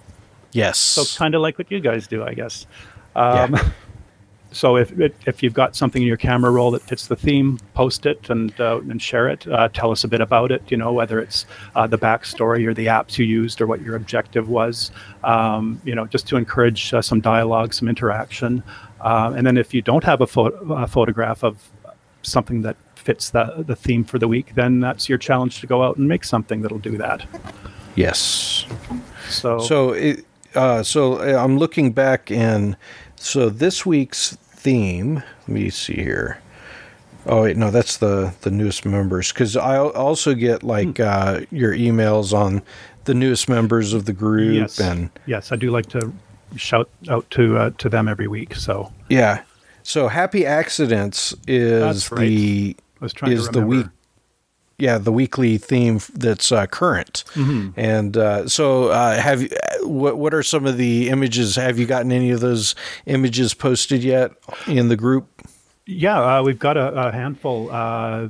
[0.51, 0.77] Yes.
[0.79, 2.65] So kind of like what you guys do, I guess.
[3.15, 3.69] Um, Yeah.
[4.51, 4.91] So if
[5.27, 8.59] if you've got something in your camera roll that fits the theme, post it and
[8.59, 9.47] uh, and share it.
[9.47, 10.63] Uh, tell us a bit about it.
[10.69, 13.95] You know whether it's uh, the backstory or the apps you used or what your
[13.95, 14.89] objective was.
[15.23, 18.63] Um, you know just to encourage uh, some dialogue, some interaction.
[19.01, 21.69] Uh, and then if you don't have a, pho- a photograph of
[22.23, 25.83] something that fits the the theme for the week, then that's your challenge to go
[25.83, 27.25] out and make something that'll do that.
[27.95, 28.65] yes.
[29.29, 32.75] So So it, uh, so uh, I'm looking back and
[33.15, 35.15] so this week's theme.
[35.41, 36.39] Let me see here.
[37.25, 41.03] Oh wait, no, that's the the newest members because I also get like Hmm.
[41.05, 42.61] uh, your emails on
[43.05, 46.11] the newest members of the group yes, and yes, I do like to
[46.55, 48.55] shout out to uh, to them every week.
[48.55, 49.43] So yeah.
[49.83, 52.19] So happy accidents is right.
[52.27, 53.87] the I was trying is to the week
[54.77, 57.79] yeah the weekly theme that's uh, current Mm-hmm.
[57.79, 59.49] and uh, so uh, have you
[59.83, 64.03] what what are some of the images have you gotten any of those images posted
[64.03, 64.31] yet
[64.67, 65.25] in the group
[65.85, 67.69] Yeah, uh, we've got a, a handful.
[67.71, 68.29] Uh,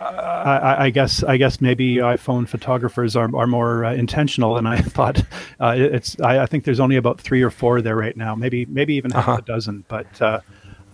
[0.00, 4.66] I, I- I guess I guess maybe iPhone photographers are, are more uh, intentional than
[4.66, 5.22] I thought.
[5.58, 8.64] Uh, it's I, I think there's only about three or four there right now, maybe
[8.66, 9.38] maybe even half Uh-huh.
[9.38, 9.84] a dozen.
[9.88, 10.40] But uh,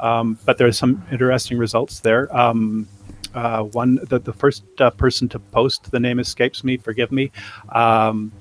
[0.00, 2.34] um, but there's some interesting results there.
[2.36, 2.88] Um,
[3.34, 7.32] uh, one the, the first uh, person to post the name escapes me, forgive me,
[7.70, 8.32] um,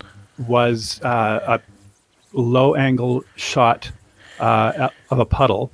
[0.48, 3.92] was uh, a low angle shot
[4.39, 5.72] uh, of a puddle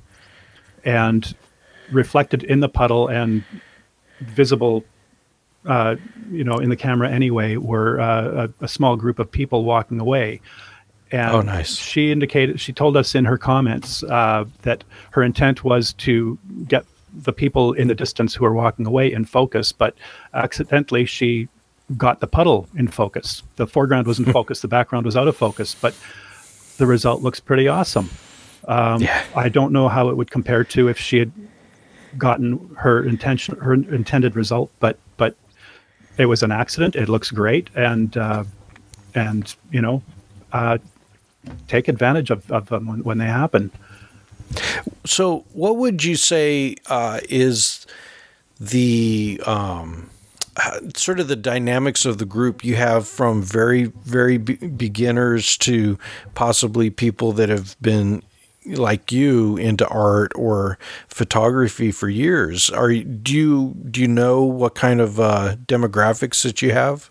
[0.84, 1.34] and
[1.90, 3.44] reflected in the puddle and
[4.20, 4.84] visible
[5.66, 5.96] uh,
[6.30, 10.00] you know in the camera anyway were uh, a, a small group of people walking
[10.00, 10.40] away
[11.12, 11.76] and Oh, nice.
[11.76, 16.84] she indicated she told us in her comments uh, that her intent was to get
[17.12, 19.94] the people in the distance who are walking away in focus but
[20.34, 21.48] accidentally she
[21.96, 25.36] got the puddle in focus the foreground was in focus the background was out of
[25.36, 25.94] focus but
[26.76, 28.08] the result looks pretty awesome
[28.68, 29.24] um, Yeah.
[29.34, 31.32] I don't know how it would compare to if she had
[32.18, 35.34] gotten her intention, her intended result, but but
[36.18, 36.94] it was an accident.
[36.94, 38.44] It looks great, and uh,
[39.14, 40.02] and you know,
[40.52, 40.78] uh,
[41.68, 43.70] take advantage of, of them when, when they happen.
[45.04, 47.86] so what would you say uh, is
[48.58, 50.10] the um,
[50.56, 55.56] uh, sort of the dynamics of the group you have from very very be- beginners
[55.56, 55.98] to
[56.34, 58.22] possibly people that have been
[58.66, 64.74] like you into art or photography for years are do you do you know what
[64.74, 67.10] kind of uh, demographics that you have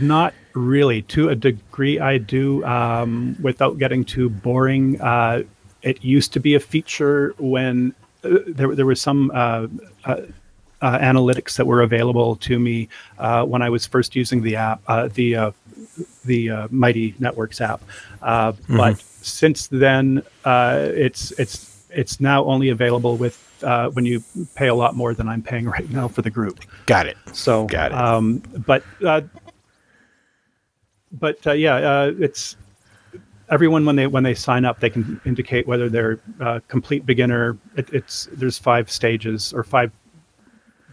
[0.00, 1.02] Not really.
[1.02, 2.64] To a degree, I do.
[2.64, 5.42] Um, without getting too boring, uh,
[5.82, 9.30] it used to be a feature when uh, there there was some.
[9.32, 9.68] Uh,
[10.04, 10.22] uh,
[10.82, 12.86] uh, analytics that were available to me
[13.18, 15.50] uh, when I was first using the app, uh, the uh,
[16.26, 17.80] the uh, Mighty Networks app.
[18.20, 24.22] Uh, But since then, uh, it's it's it's now only available with uh, when you
[24.54, 26.60] pay a lot more than I'm paying right now for the group.
[26.86, 27.16] Got it.
[27.32, 27.98] So, Got it.
[27.98, 29.22] Um, but uh,
[31.12, 32.56] but uh, yeah, uh, it's
[33.48, 37.56] everyone when they when they sign up, they can indicate whether they're uh, complete beginner.
[37.76, 39.92] It, it's there's five stages or five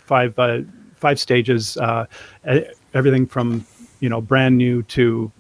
[0.06, 0.62] five uh,
[0.96, 1.78] five stages.
[1.78, 2.06] Uh,
[2.94, 3.66] everything from
[4.00, 5.32] you know brand new to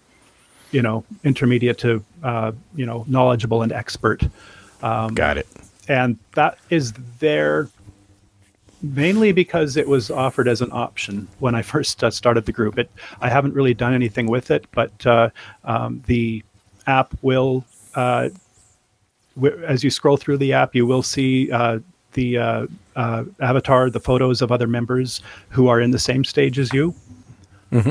[0.71, 4.23] you know intermediate to uh, you know knowledgeable and expert
[4.81, 5.47] Um, Got it.
[5.88, 7.69] and that is there
[8.83, 12.77] mainly because it was offered as an option when I first uh, started the group.
[12.77, 12.91] It
[13.21, 15.29] I haven't really done anything with it, but uh,
[15.63, 16.43] um, the
[16.85, 17.63] app will,
[17.95, 18.29] uh,
[19.35, 21.79] w- as you scroll through the app, you will see uh,
[22.11, 22.67] the uh,
[22.97, 26.93] uh, avatar, the photos of other members who are in the same stage as you.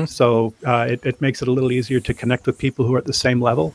[0.05, 2.99] So uh, it, it makes it a little easier to connect with people who are
[2.99, 3.73] at the same level.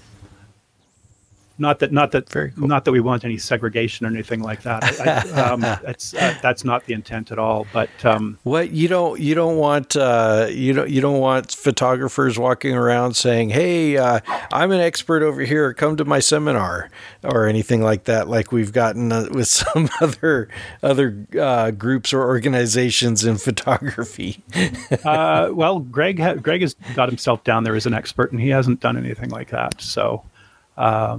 [1.60, 2.68] Not that, not that, Very cool.
[2.68, 4.84] not that we want any segregation or anything like that.
[5.00, 7.66] I, I, um, it's, uh, that's not the intent at all.
[7.72, 12.38] But um, What you don't you don't want uh, you don't you don't want photographers
[12.38, 14.20] walking around saying, "Hey, uh,
[14.52, 15.74] I'm an expert over here.
[15.74, 16.90] Come to my seminar,"
[17.24, 18.28] or anything like that.
[18.28, 20.48] Like we've gotten uh, with some other
[20.82, 24.44] other uh, groups or organizations in photography.
[25.04, 28.50] uh, well, Greg, ha- Greg has got himself down there as an expert, and he
[28.50, 29.80] hasn't done anything like that.
[29.80, 30.22] So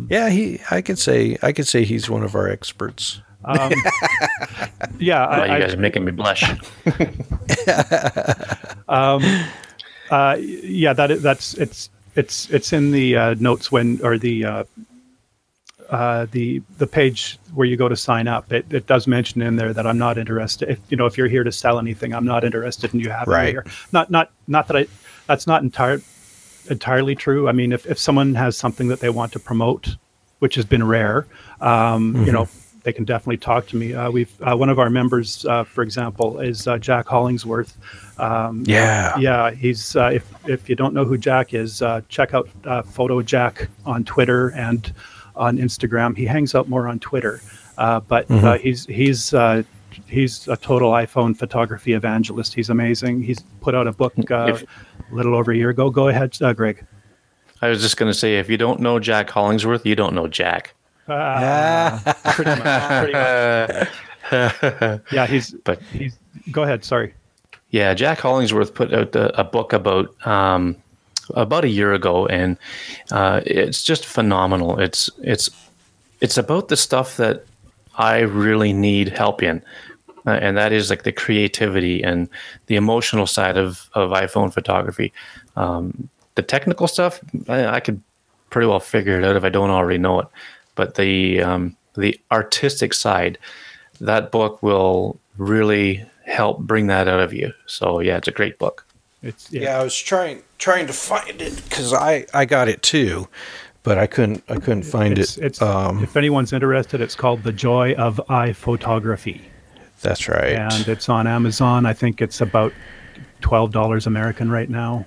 [0.09, 0.59] yeah, he.
[0.71, 3.21] I could say I could say he's one of our experts.
[4.99, 6.43] yeah, Wow, I, you I- guys are making me blush.
[10.11, 14.43] Uh, yeah, that is, that's it's it's it's in the uh, notes when or the
[14.43, 14.63] uh,
[15.91, 18.51] uh, the the page where you go to sign up.
[18.51, 20.67] It, it does mention in there that I'm not interested.
[20.69, 23.31] If you know if you're here to sell anything, I'm not interested in you having
[23.31, 23.45] Right.
[23.45, 23.65] me here.
[23.91, 24.87] Not not not that I.
[25.27, 26.01] That's not entire
[26.67, 27.47] entirely true.
[27.47, 29.95] I mean, if if someone has something that they want to promote,
[30.39, 31.25] which has been rare,
[31.61, 32.47] um, you know.
[32.83, 33.93] They can definitely talk to me.
[33.93, 37.75] Uh, we've uh, one of our members, uh, for example, is uh, Jack Hollingsworth.
[38.17, 39.17] Um, Yeah.
[39.19, 42.81] yeah, he's uh, if if you don't know who Jack is, uh, check out uh,
[42.83, 44.93] Photo Jack on Twitter and
[45.35, 46.15] on Instagram.
[46.15, 47.41] He hangs out more on Twitter,
[47.77, 49.63] uh, but uh, he's he's uh,
[50.07, 52.53] he's a total iPhone photography evangelist.
[52.53, 53.21] He's amazing.
[53.23, 55.89] He's put out a book uh, If- a little over a year ago.
[55.89, 56.85] Go ahead, uh, Greg.
[57.61, 60.27] I was just going to say, if you don't know Jack Hollingsworth, you don't know
[60.27, 60.73] Jack.
[61.05, 62.99] Pretty much.
[63.01, 63.87] Pretty much.
[65.11, 66.17] yeah, he's But he's.
[66.51, 66.83] Go ahead.
[66.85, 67.13] Sorry.
[67.71, 70.75] Yeah, Jack Hollingsworth put out a, a book about um,
[71.35, 72.57] about a year ago, and
[73.11, 74.79] uh, it's just phenomenal.
[74.79, 75.49] It's it's
[76.21, 77.45] it's about the stuff that
[77.99, 79.61] I really need help in,
[80.25, 82.27] uh, and that is like the creativity and
[82.65, 85.13] the emotional side of of iPhone photography.
[85.55, 88.01] Um, the technical stuff, I, I could
[88.49, 90.27] pretty well figure it out if I don't already know it,
[90.75, 93.37] but the um, the artistic side,
[93.99, 97.51] that book will really help bring that out of you.
[97.65, 98.85] So yeah, it's a great book.
[99.21, 103.27] It's Yeah, I was trying trying to find it because I I got it too,
[103.83, 105.45] but I couldn't I couldn't find It's, it.
[105.45, 109.41] it's um, if anyone's interested, it's called The Joy of iPhotography.
[110.01, 110.53] that's right.
[110.55, 111.85] and it's on Amazon.
[111.85, 112.73] I think it's about
[113.41, 115.05] twelve dollars American right now,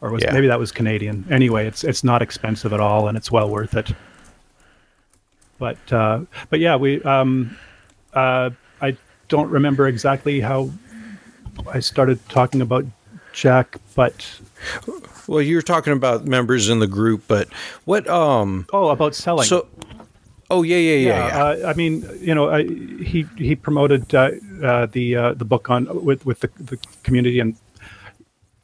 [0.00, 0.32] or was Yeah.
[0.32, 1.24] maybe that was Canadian.
[1.30, 3.90] Anyway, it's it's not expensive at all, and it's well worth it.
[5.58, 7.56] But uh, but yeah, we um,
[8.14, 8.96] uh, I
[9.28, 10.70] don't remember exactly how
[11.72, 12.84] I started talking about
[13.32, 14.24] Jack, but
[15.28, 17.48] well, you were talking about members in the group, but
[17.84, 18.08] what?
[18.08, 18.66] Um.
[18.72, 19.46] oh, about selling.
[19.46, 19.68] So.
[20.50, 21.44] Oh yeah yeah yeah yeah.
[21.44, 24.30] Uh, I mean, you know, I, he he promoted uh,
[24.64, 27.54] uh, the uh, the book on with with the, the community, and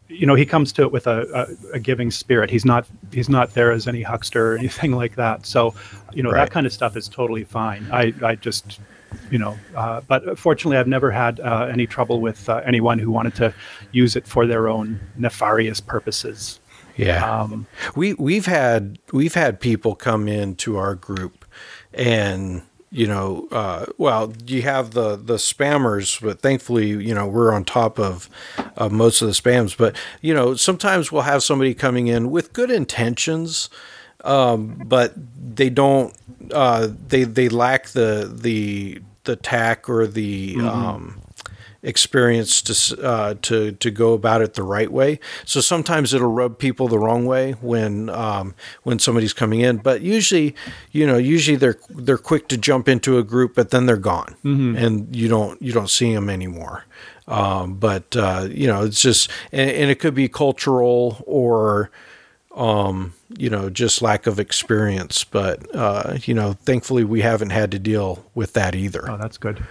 [0.09, 1.27] you know, he comes to it with a,
[1.73, 2.49] a, a giving spirit.
[2.49, 5.45] He's not he's not there as any huckster or anything like that.
[5.45, 5.75] So,
[6.15, 6.45] you know, Right.
[6.45, 7.87] that kind of stuff is totally fine.
[7.93, 8.81] I I just
[9.31, 13.11] you know, uh, but fortunately, I've never had uh, any trouble with uh, anyone who
[13.11, 13.55] wanted to
[13.93, 16.61] use it for their own nefarious purposes.
[16.97, 17.41] Yeah.
[17.41, 21.45] Um, we we've had we've had people come into our group
[21.93, 27.53] and you know uh, well you have the the spammers but thankfully you know we're
[27.53, 28.29] on top of
[28.77, 32.53] of most of the spams but you know sometimes we'll have somebody coming in with
[32.53, 33.69] good intentions
[34.25, 35.13] um, but
[35.57, 36.15] they don't
[36.53, 41.21] uh, they they lack the the the tack or the um,
[41.85, 45.21] experience to uh, to to go about it the right way.
[45.45, 50.01] So sometimes it'll rub people the wrong way when um, when somebody's coming in, but
[50.01, 50.57] usually,
[50.91, 54.35] you know, usually they're they're quick to jump into a group, but then they're gone,
[54.77, 56.85] and you don't you don't see them anymore.
[57.29, 61.91] Um, but uh, you know, it's just and, and it could be cultural or
[62.57, 65.25] um, you know, just lack of experience.
[65.25, 69.11] But uh, you know, thankfully we haven't had to deal with that either.
[69.11, 69.63] Oh, that's good.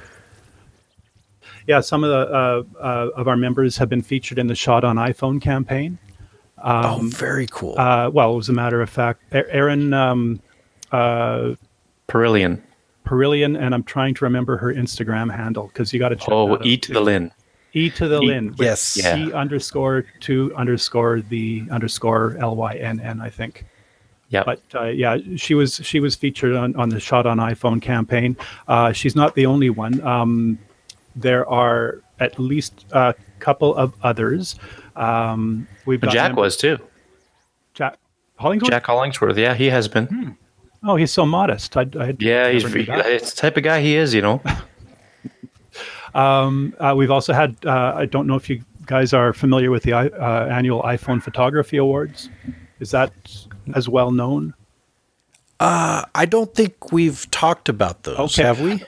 [1.68, 4.84] Yeah, some of the uh, uh, of our members have been featured in the Shot
[4.84, 5.98] on iPhone campaign.
[6.64, 7.78] oh, very cool.
[7.78, 10.42] Uh, well, as a matter of fact, A- Aaron um,
[10.92, 11.56] uh,
[12.08, 12.62] Perillion.
[13.04, 16.30] Perillion, and I'm trying to remember her Instagram handle because you got to check.
[16.32, 17.32] Oh, that out E to the Lin.
[17.74, 18.50] E to the E- Lin.
[18.52, 18.98] with yes.
[19.02, 19.18] Yeah.
[19.18, 23.20] E underscore two underscore the underscore L Y N N.
[23.22, 23.66] I think.
[24.30, 24.44] Yeah.
[24.46, 28.36] But uh, yeah, she was she was featured on, on the Shot on iPhone campaign.
[28.68, 30.02] Uh, she's not the only one.
[30.02, 30.60] Um,
[31.16, 34.56] there are at least a couple of others.
[34.96, 36.78] Um, we've got Jack mem- was too.
[37.74, 37.98] Jack
[38.38, 38.72] Hollingsworth.
[38.72, 39.38] Jack Hollingsworth.
[39.38, 40.38] Yeah, he has been.
[40.84, 41.76] Oh, he's so modest.
[41.78, 43.06] I, I Yeah, he's never knew that.
[43.08, 44.42] it's the type of guy he is, you know.
[46.16, 47.56] Uh, we've also had.
[47.66, 51.78] Uh, I don't know if you guys are familiar with the uh, annual iPhone Photography
[51.78, 52.30] Awards.
[52.80, 53.12] Is that
[53.76, 54.54] as well known?
[55.60, 58.44] I don't think we've talked about those, Okay.
[58.44, 58.84] have we?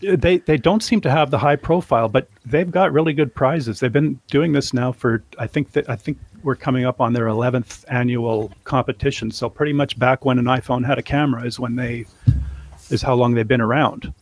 [0.00, 3.80] They they don't seem to have the high profile, but they've got really good prizes.
[3.80, 7.12] They've been doing this now for I think that I think we're coming up on
[7.12, 9.30] their 11th annual competition.
[9.30, 12.06] So pretty much back when an iPhone had a camera is when they
[12.90, 14.12] is how long they've been around.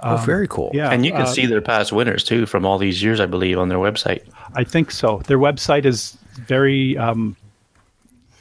[0.00, 0.70] oh, very cool.
[0.74, 3.26] Yeah, And you can uh, see their past winners too from all these years, I
[3.26, 4.22] believe, on their website.
[4.54, 5.22] I think so.
[5.26, 7.34] Their website is very um,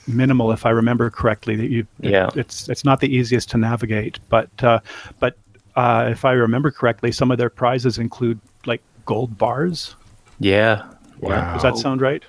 [0.08, 1.56] minimal, if I remember correctly.
[1.56, 2.30] That you, Yeah.
[2.36, 4.80] it's it's not the easiest to navigate, but uh,
[5.20, 5.38] but
[5.76, 9.96] uh, if I remember correctly, some of their prizes include like gold bars.
[10.40, 10.84] Yeah.
[11.20, 11.54] Wow.
[11.54, 12.24] Does that sound right?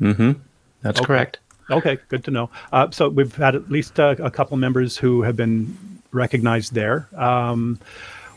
[0.00, 0.32] Mm-hmm.
[0.82, 1.06] That's Okay.
[1.06, 1.38] correct.
[1.70, 2.50] Okay, good to know.
[2.72, 5.74] Uh, so we've had at least uh, a couple members who have been
[6.12, 7.08] recognized there.
[7.16, 7.78] Um,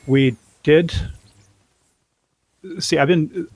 [0.06, 0.93] we did
[2.80, 2.98] see.
[2.98, 3.48] I've been.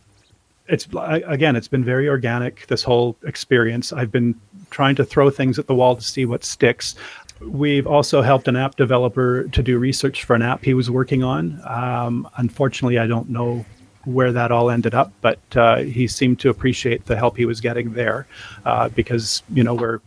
[0.67, 1.55] It's again.
[1.55, 2.67] It's been very organic.
[2.67, 3.91] This whole experience.
[3.93, 4.39] I've been
[4.71, 6.95] trying to throw things at the wall to see what sticks.
[7.41, 11.23] We've also helped an app developer to do research for an app he was working
[11.23, 11.59] on.
[11.65, 13.65] Um, unfortunately, I don't know
[14.05, 17.59] where that all ended up, but uh, he seemed to appreciate the help he was
[17.61, 18.27] getting there
[18.65, 19.99] uh, because you know we're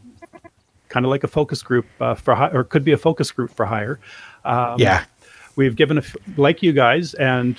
[0.89, 3.51] kind of like a focus group uh, for hi- or could be a focus group
[3.51, 3.99] for hire.
[4.45, 5.05] Um, Yeah.
[5.57, 7.57] we've given a f- like you guys, and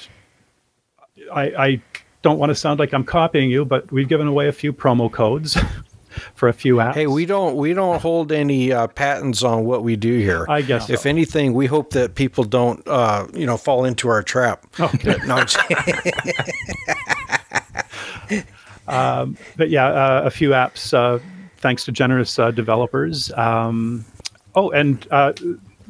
[1.33, 1.81] I, I
[2.21, 5.11] don't want to sound like I'm copying you, but we've given away a few promo
[5.11, 5.57] codes
[6.35, 6.95] for a few apps.
[6.95, 10.45] Hey, we don't we don't hold any uh, patents on what we do here.
[10.49, 11.09] I guess if so.
[11.09, 14.65] anything, we hope that people don't uh, you know fall into our trap.
[14.79, 15.15] Okay.
[15.25, 15.43] No,
[18.87, 21.19] I'm but yeah, uh, a few apps uh,
[21.57, 23.31] thanks to generous uh, developers.
[23.33, 24.05] Um,
[24.53, 25.33] oh, and uh,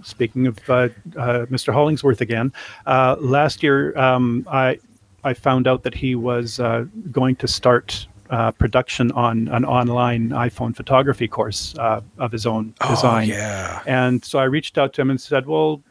[0.04, 1.74] speaking of Mr.
[1.74, 2.54] Hollingsworth again,
[2.86, 4.80] uh, last year um, I
[5.26, 8.08] I found out that he was uh, going to start.
[8.32, 13.32] Uh, production on an online iPhone photography course uh, of his own design.
[13.32, 13.84] Oh, yeah.
[13.86, 15.84] And so I reached out to him and said, "Well,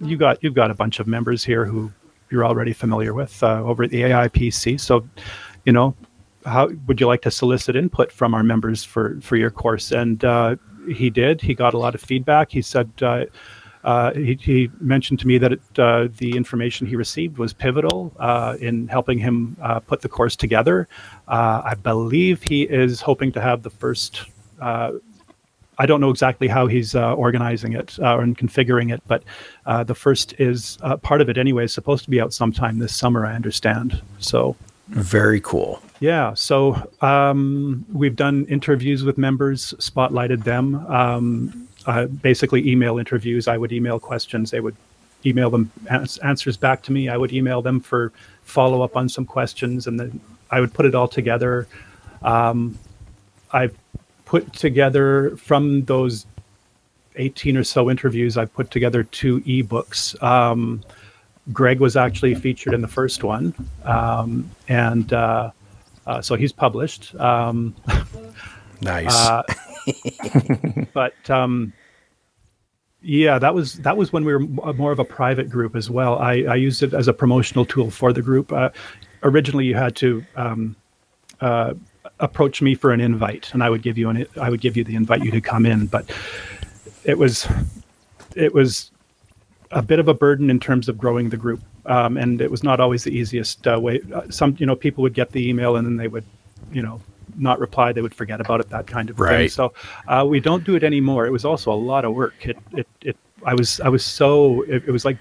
[0.00, 1.92] you got you've got a bunch of members here who
[2.30, 4.80] you're already familiar with uh, over at the AIPC.
[4.80, 5.06] So,
[5.66, 5.94] you know,
[6.46, 10.24] how would you like to solicit input from our members for for your course?" And
[10.24, 10.56] uh,
[10.88, 11.42] he did.
[11.42, 12.50] He got a lot of feedback.
[12.52, 12.90] He said.
[13.82, 18.12] Uh, he, he mentioned to me that it, uh, the information he received was pivotal
[18.18, 20.86] uh, in helping him uh, put the course together.
[21.28, 24.22] Uh, I believe he is hoping to have the first
[24.60, 24.92] uh,
[25.80, 29.22] I don't know exactly how he's uh, organizing it uh, and configuring it, but
[29.64, 31.64] uh, the first is uh, part of it anyway.
[31.64, 34.02] Is supposed to be out sometime this summer, I understand.
[34.18, 34.56] So
[34.88, 35.80] Very cool.
[36.00, 40.86] yeah, so um, we've done interviews with members, spotlighted them.
[40.86, 43.48] Um, uh, basically, email interviews.
[43.48, 44.50] I would email questions.
[44.50, 44.76] They would
[45.24, 47.08] email them ans- answers back to me.
[47.08, 48.12] I would email them for
[48.42, 50.20] follow up on some questions, and then
[50.50, 51.66] I would put it all together.
[52.22, 52.78] Um,
[53.52, 53.76] I've
[54.24, 56.26] put together from those
[57.16, 60.20] 18 or so interviews, I've put together two ebooks.
[60.22, 60.82] Um,
[61.52, 63.54] Greg was actually featured in the first one,
[63.84, 65.50] um, and uh,
[66.06, 67.14] uh, so he's published.
[67.16, 67.74] Um,
[68.82, 69.28] Nice.
[69.86, 71.72] Uh, but um,
[73.02, 76.18] yeah, that was that was when we were more of a private group as well.
[76.18, 78.52] I, I used it as a promotional tool for the group.
[78.52, 78.70] Uh,
[79.22, 80.76] originally, you had to um,
[81.40, 81.74] uh,
[82.18, 84.84] approach me for an invite, and I would give you an I would give you
[84.84, 85.86] the invite you to come in.
[85.86, 86.10] But
[87.04, 87.48] it was
[88.36, 88.90] it was
[89.70, 92.62] a bit of a burden in terms of growing the group, um, and it was
[92.62, 94.00] not always the easiest uh, way.
[94.14, 96.24] Uh, some you know people would get the email and then they would,
[96.70, 97.00] you know,
[97.36, 97.92] not reply.
[97.92, 98.68] They would forget about it.
[98.70, 99.48] That kind of thing.
[99.48, 99.72] So
[100.08, 101.26] uh, we don't do it anymore.
[101.26, 102.34] It was also a lot of work.
[102.42, 105.18] It it, it I was I was so it, it was like,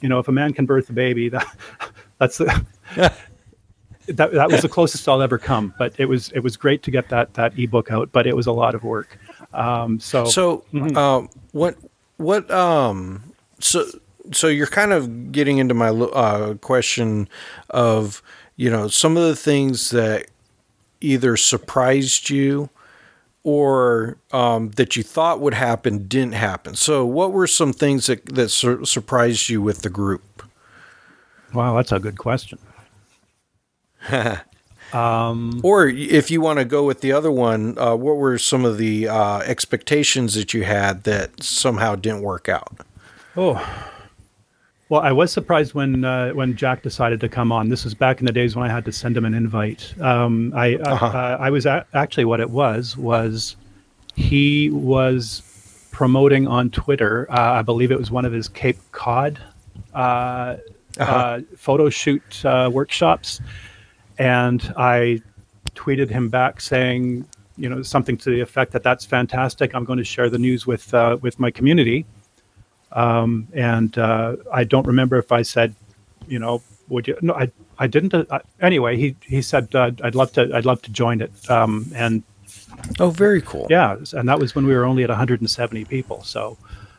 [0.00, 1.46] you know, if a man can birth a baby, that
[2.18, 2.66] that's the.
[4.06, 6.90] that, that was the closest I'll ever come, but it was it was great to
[6.90, 9.18] get that that ebook out, but it was a lot of work.
[9.52, 10.64] Um, so So,
[10.96, 11.76] um, what,
[12.16, 13.84] what, um, so,
[14.32, 17.28] so you're kind of getting into my uh, question
[17.70, 18.22] of,
[18.56, 20.26] you know, some of the things that
[21.00, 22.70] either surprised you
[23.42, 26.74] or um, that you thought would happen didn't happen.
[26.74, 30.22] So, what were some things that that sur- surprised you with the group?
[31.52, 32.58] wow, that's a good question.
[35.62, 38.76] Or if you want to go with the other one, uh, what were some of
[38.78, 42.80] the uh, expectations that you had that somehow didn't work out?
[43.36, 43.54] Oh,
[44.90, 47.68] well, I was surprised when uh, when Jack decided to come on.
[47.70, 49.94] This was back in the days when I had to send him an invite.
[50.00, 51.06] Um, I Uh-huh.
[51.06, 53.56] uh, I was a- actually what it was was
[54.16, 55.42] he was
[55.92, 57.26] promoting on Twitter.
[57.30, 59.38] Uh, I believe it was one of his Cape Cod
[59.94, 60.56] uh,
[60.98, 63.40] uh, photo shoot uh, workshops,
[64.18, 65.22] and I
[65.76, 67.24] tweeted him back saying,
[67.56, 69.72] you know, something to the effect that that's fantastic.
[69.74, 72.06] I'm going to share the news with uh, with my community.
[72.92, 75.74] Um, and uh, I don't remember if I said,
[76.28, 77.16] you know, would you?
[77.22, 78.12] No, I I didn't.
[78.14, 81.32] Uh, anyway, he he said uh, I'd love to I'd love to join it.
[81.50, 82.22] Um, and
[82.98, 83.66] Oh, very cool.
[83.70, 86.22] yeah, and that was when we were only at 170 people.
[86.24, 86.56] So.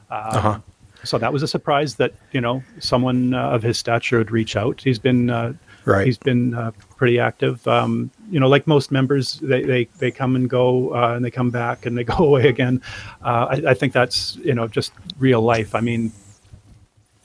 [0.10, 0.60] Um, Uh-huh.
[1.04, 4.56] So that was a surprise that you know someone uh, of his stature would reach
[4.56, 4.82] out.
[4.82, 6.06] He's been uh, Right.
[6.06, 7.68] He's been uh, pretty active.
[7.68, 11.32] Um, you know, like most members, they they, they come and go, uh, and they
[11.32, 12.82] come back and they go away again.
[13.22, 15.76] Uh, I, I think that's you know just real life.
[15.76, 16.12] I mean,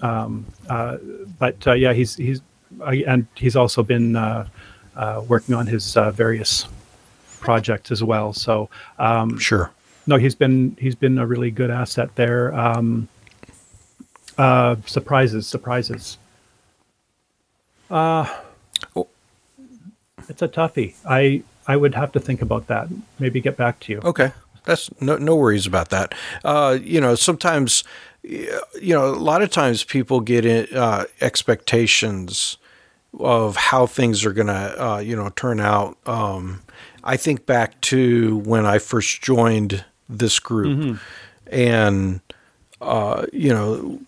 [0.00, 0.98] um, uh,
[1.38, 2.40] but uh, yeah, he's he's
[2.80, 4.48] uh, and he's also been uh,
[4.96, 6.66] uh, working on his uh, various
[7.40, 8.32] projects as well.
[8.32, 9.70] So um, Sure.
[10.06, 12.52] no, he's been he's been a really good asset there.
[12.54, 13.08] Um,
[14.36, 16.18] uh, surprises, surprises.
[17.88, 18.26] Uh.
[20.28, 20.94] It's a toughie.
[21.08, 22.88] I I would have to think about that.
[23.18, 24.00] Maybe get back to you.
[24.04, 24.32] Okay.
[24.64, 26.14] That's no, no worries about that.
[26.44, 27.84] Uh, you know, sometimes,
[28.22, 32.56] you know, a lot of times people get in, uh, expectations
[33.18, 35.96] of how things are going to, uh, you know, turn out.
[36.06, 36.62] Um,
[37.04, 40.98] I think back to when I first joined this group
[41.46, 42.20] and,
[42.80, 44.00] uh, you know,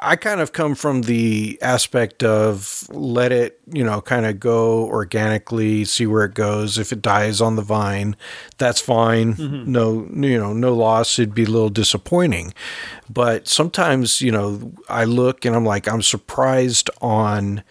[0.00, 4.84] I kind of come from the aspect of let it, you know, kind of go
[4.86, 6.78] organically, see where it goes.
[6.78, 8.16] If it dies on the vine,
[8.56, 9.34] that's fine.
[9.70, 11.18] No, you know, no loss.
[11.18, 12.54] It'd be a little disappointing.
[13.10, 17.62] But sometimes, you know, I look and I'm like, I'm surprised on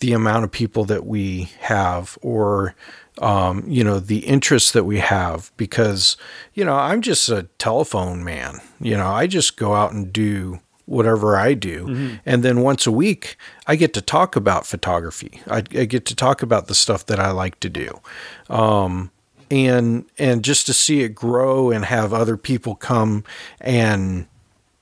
[0.00, 2.76] the amount of people that we have or
[3.20, 6.16] um, you know the interest that we have because
[6.54, 10.60] you know i'm just a telephone man you know i just go out and do
[10.88, 12.18] whatever i do.
[12.24, 13.36] And then once a week
[13.66, 15.40] i get to talk about photography.
[15.46, 18.00] I, I get to talk about the stuff that i like to do.
[18.48, 19.10] Um,
[19.50, 23.24] and and just to see it grow and have other people come
[23.60, 24.26] and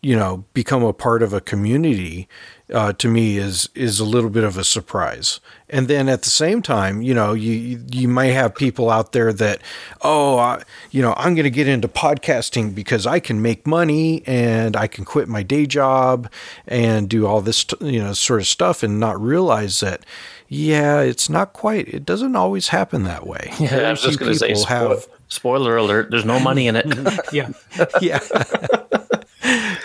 [0.03, 2.29] you know become a part of a community
[2.73, 6.31] uh, to me is is a little bit of a surprise and then at the
[6.31, 9.61] same time you know you you might have people out there that
[10.03, 14.23] oh I, you know i'm going to get into podcasting because i can make money
[14.27, 16.31] and i can quit my day job
[16.67, 20.05] and do all this t- you know sort of stuff and not realize that
[20.49, 24.33] yeah it's not quite it doesn't always happen that way Yeah, I was just going
[24.33, 26.87] to say, people spo- spoiler alert, there's no money in it.
[27.33, 27.51] Yeah,
[28.01, 28.21] yeah.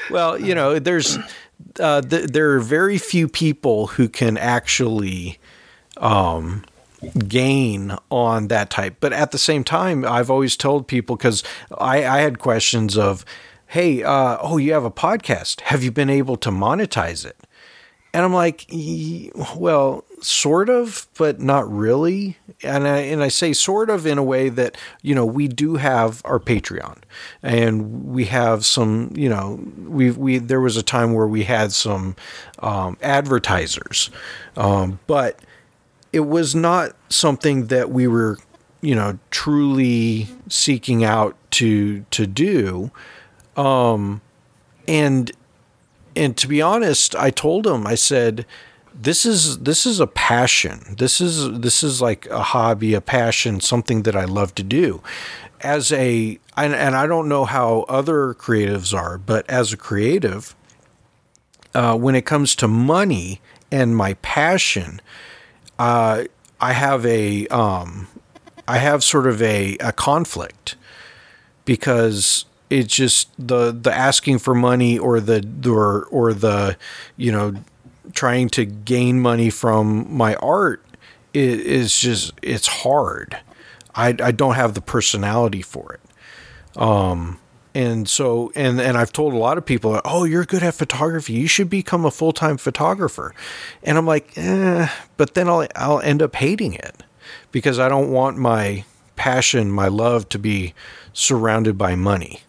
[0.10, 1.18] well, you know, there's
[1.80, 5.40] uh, th- there are very few people who can actually
[5.98, 6.64] um,
[7.28, 8.98] gain on that type.
[9.00, 11.44] But at the same time, I've always told people because
[11.78, 13.26] I, I had questions of,
[13.68, 15.62] "Hey, uh, oh, you have a podcast?
[15.62, 17.38] Have you been able to monetize it?"
[18.14, 22.38] And I'm like, "Y- well, sort of, but not really.
[22.64, 25.76] And I, and I say sort of in a way that, you know, we do
[25.76, 27.00] have our Patreon
[27.42, 31.72] and we have some, you know, we, we, there was a time where we had
[31.72, 32.16] some
[32.60, 34.12] um, advertisers,
[34.56, 35.40] um, but
[36.14, 38.38] it was not something that we were,
[38.82, 42.92] you know, truly seeking out to, to do.
[43.58, 44.22] Um,
[44.88, 45.32] and,
[46.16, 48.46] and to be honest, I told him, I said,
[48.94, 50.96] this is this is a passion.
[50.98, 55.02] This is this is like a hobby, a passion, something that I love to do.
[55.62, 60.56] As a and, and I don't know how other creatives are, but as a creative,
[61.74, 65.02] uh, when it comes to money and my passion,
[65.80, 66.26] uh,
[66.60, 68.08] I have a um,
[68.68, 70.76] I have sort of a, a conflict
[71.66, 76.78] because it's just the the asking for money or the or or the
[77.18, 77.56] you know
[78.14, 80.86] trying to gain money from my art
[81.34, 83.38] is, is just it's hard.
[83.96, 86.82] I I don't have the personality for it.
[86.82, 87.40] Um
[87.74, 91.34] and so and and I've told a lot of people, "Oh, you're good at photography.
[91.34, 93.34] You should become a full-time photographer."
[93.84, 94.88] And I'm like, eh,
[95.18, 97.04] but then I'll I'll end up hating it
[97.52, 98.84] because I don't want my
[99.16, 100.74] passion, my love to be
[101.14, 102.42] surrounded by money.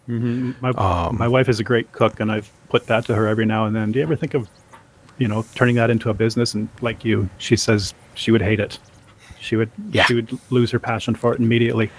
[0.61, 0.71] My,
[1.11, 3.75] my wife is a great cook, and I've put that to her every now and
[3.75, 3.91] then.
[3.91, 4.47] Do you ever think of,
[5.23, 6.53] you know, turning that into a business?
[6.53, 8.77] And like you, she says she would hate it.
[9.39, 10.03] She would, Yeah.
[10.05, 11.89] she would lose her passion for it immediately.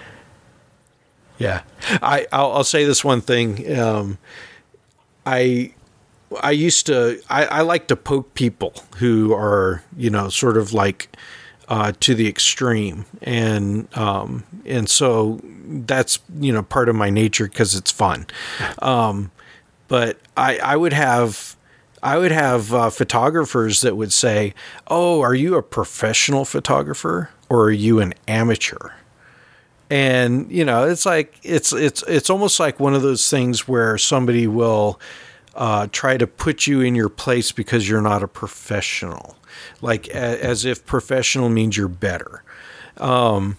[1.37, 1.61] Yeah,
[2.01, 3.77] I I'll, I'll say this one thing.
[3.79, 4.17] Um,
[5.25, 5.73] I
[6.41, 10.71] I used to I, I like to poke people who are you know sort of
[10.73, 11.09] like
[11.67, 15.41] uh, to the extreme, and um, and so
[15.87, 18.27] that's you know part of my nature because it's fun.
[18.79, 19.29] Um,
[19.89, 21.54] but I I would have.
[22.05, 24.53] I would have uh, photographers that would say,
[24.87, 28.91] "Oh, are you a professional photographer or are you an amateur?"
[29.89, 33.97] and you know it's like it's it's it's almost like one of those things where
[33.97, 34.99] somebody will
[35.55, 39.37] uh, try to put you in your place because you're not a professional
[39.81, 42.43] like a, as if professional means you're better
[42.97, 43.57] um,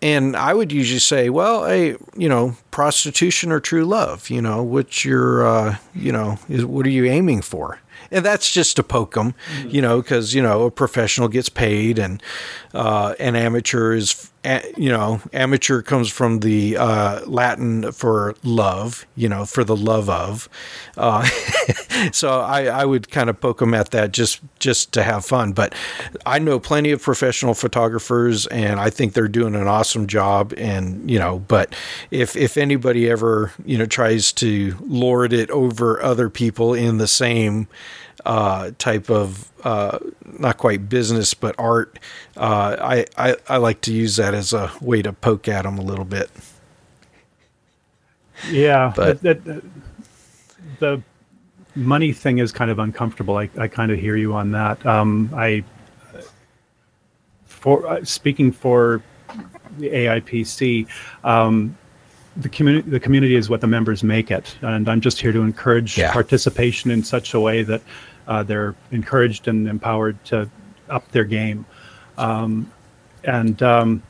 [0.00, 4.62] and I would usually say, well, hey, you know, prostitution or true love, you know,
[4.62, 7.80] what's your, uh, you know, is, what are you aiming for?
[8.10, 9.34] And that's just to poke them,
[9.66, 12.22] you know, because you know a professional gets paid, and
[12.72, 19.06] uh, an amateur is, a- you know, amateur comes from the uh, Latin for love,
[19.16, 20.48] you know, for the love of.
[20.96, 21.24] Uh,
[22.12, 25.52] so I, I would kind of poke them at that just just to have fun.
[25.52, 25.74] But
[26.24, 30.54] I know plenty of professional photographers, and I think they're doing an awesome job.
[30.56, 31.74] And you know, but
[32.10, 37.08] if if anybody ever you know tries to lord it over other people in the
[37.08, 37.68] same
[38.26, 39.98] uh, type of uh,
[40.38, 41.98] not quite business but art,
[42.36, 45.78] uh, I, I I like to use that as a way to poke at them
[45.78, 46.30] a little bit.
[48.50, 49.64] Yeah, But- that, that-
[50.80, 51.02] the
[51.74, 53.36] money thing is kind of uncomfortable.
[53.36, 54.84] I, I kind of hear you on that.
[54.84, 55.64] Um, I,
[57.46, 59.02] for uh, speaking for
[59.78, 60.88] the AIPC,
[61.24, 61.76] um,
[62.38, 65.40] the community the community is what the members make it, and I'm just here to
[65.42, 66.12] encourage Yeah.
[66.12, 67.82] participation in such a way that
[68.28, 70.48] uh, they're encouraged and empowered to
[70.88, 71.64] up their game,
[72.16, 72.70] um,
[73.24, 74.02] and um,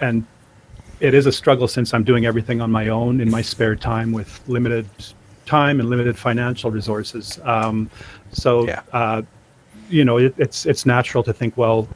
[0.00, 0.24] and
[1.00, 4.12] it is a struggle since I'm doing everything on my own in my spare time
[4.12, 4.86] with limited
[5.46, 7.40] time and limited financial resources.
[7.44, 7.90] Um,
[8.32, 8.82] so, Yeah.
[8.92, 9.22] uh,
[9.88, 11.88] you know, it, it's it's natural to think, well,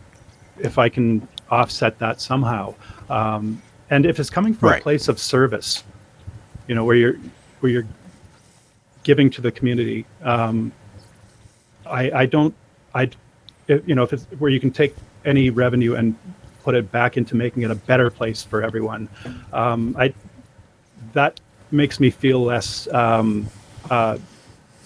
[0.59, 2.75] if I can offset that somehow,
[3.09, 3.61] um,
[3.95, 5.85] and if it's coming from a place of service,
[6.67, 7.15] you know, where you're
[7.61, 7.87] where you're
[9.05, 10.73] giving to the community, um,
[11.87, 12.53] I I don't
[12.93, 13.09] I
[13.69, 16.17] if, you know if it's where you can take any revenue and
[16.65, 19.09] put it back into making it a better place for everyone.
[19.53, 20.13] Um, I
[21.13, 21.39] that
[21.71, 23.47] makes me feel less um,
[23.91, 24.19] uh,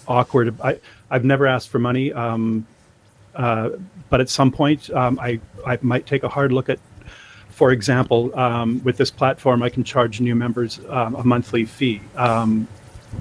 [0.07, 0.55] awkward.
[0.61, 0.81] I
[1.11, 2.67] I've never asked for money, um,
[3.35, 3.71] uh,
[4.11, 6.79] but at some point um, I I might take a hard look at.
[7.59, 12.01] For example, um, with this platform, I can charge new members um, a monthly fee.
[12.15, 12.69] Um,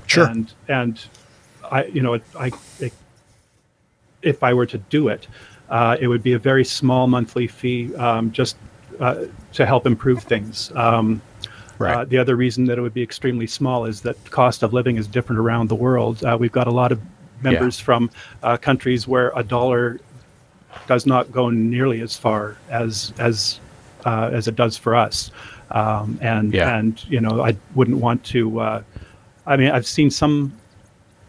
[0.06, 0.26] Sure.
[0.26, 1.04] And and
[1.72, 2.94] I you know I it,
[4.22, 5.28] if I were to do it,
[5.70, 8.58] uh, it would be a very small monthly fee um, just
[9.00, 10.72] uh, to help improve things.
[10.76, 11.22] Um,
[11.80, 11.96] Right.
[11.96, 14.98] uh, the other reason that it would be extremely small is that cost of living
[14.98, 16.24] is different around the world.
[16.24, 17.00] Uh, we've got a lot of
[17.42, 18.10] members from
[18.44, 20.00] uh, countries where a dollar
[20.88, 23.60] does not go nearly as far as as
[24.08, 25.32] uh, as it does for us.
[25.72, 26.78] Um, and Yeah.
[26.78, 28.40] and you know I wouldn't want to.
[28.60, 28.82] Uh,
[29.46, 30.54] I mean, I've seen some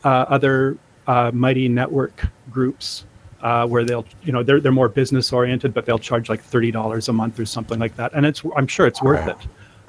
[0.05, 0.76] uh, other
[1.07, 2.16] uh, mighty network
[2.51, 3.05] groups
[3.43, 6.70] uh, where they'll, you know, they're they're more business oriented, but they'll charge like thirty
[6.70, 9.37] dollars a month or something like that, and it's I'm sure it's worth it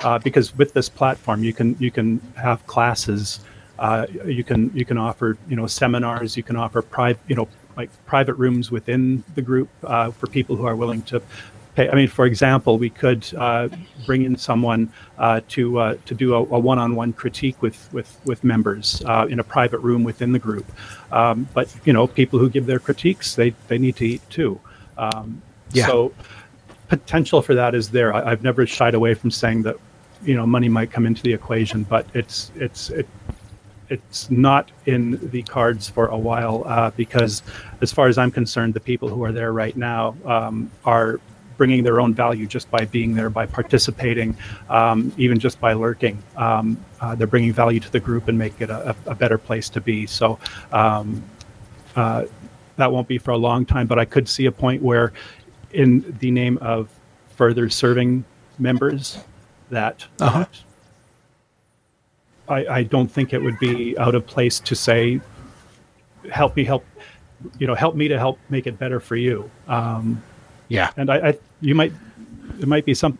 [0.01, 3.39] uh, because with this platform you can you can have classes,
[3.77, 7.47] uh, you can you can offer you know seminars, you can offer private you know
[7.77, 11.21] like private rooms within the group uh, for people who are willing to
[11.79, 11.89] pay.
[11.89, 13.69] I mean, for example, we could uh,
[14.05, 18.43] bring in someone uh, to uh, to do a, a one-on-one critique with with with
[18.43, 20.65] members uh, in a private room within the group.
[21.11, 24.59] Um, but you know, people who give their critiques, they they need to eat too.
[24.97, 25.87] Um, Yeah.
[25.87, 26.11] So
[26.87, 28.09] potential for that is there.
[28.13, 29.75] I, I've never shied away from saying that
[30.23, 33.07] you know money might come into the equation, but it's it's it
[33.89, 37.41] it's not in the cards for a while uh, because,
[37.81, 41.19] as far as I'm concerned, the people who are there right now um, are
[41.59, 44.35] bringing their own value just by being there, by participating,
[44.69, 46.17] um, even just by lurking.
[46.37, 49.67] Um, uh, they're bringing value to the group and make it a, a better place
[49.69, 50.07] to be.
[50.07, 50.39] So
[50.71, 51.21] um,
[51.97, 52.23] uh,
[52.77, 55.11] that won't be for a long time, but I could see a point where,
[55.73, 56.87] in the name of
[57.35, 58.23] further serving
[58.57, 59.19] members,
[59.69, 60.39] that, Uh-huh.
[60.39, 60.49] that
[62.47, 65.19] I, I don't think it would be out of place to say,
[66.31, 66.85] help me help,
[67.59, 69.51] you know, help me to help make it better for you.
[69.67, 70.23] Um,
[70.69, 70.91] Yeah.
[70.97, 71.91] and I, I, you might,
[72.59, 73.17] it might be some.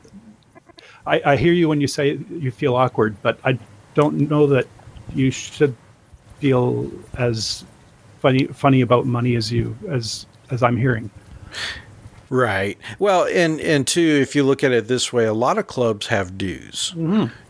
[1.05, 3.59] I, I hear you when you say you feel awkward, but I
[3.95, 4.67] don't know that
[5.13, 5.75] you should
[6.39, 7.65] feel as
[8.19, 11.09] funny funny about money as you as as I'm hearing.
[12.29, 12.77] Right.
[12.99, 16.05] Well, and and two, if you look at it this way, a lot of clubs
[16.07, 16.93] have dues.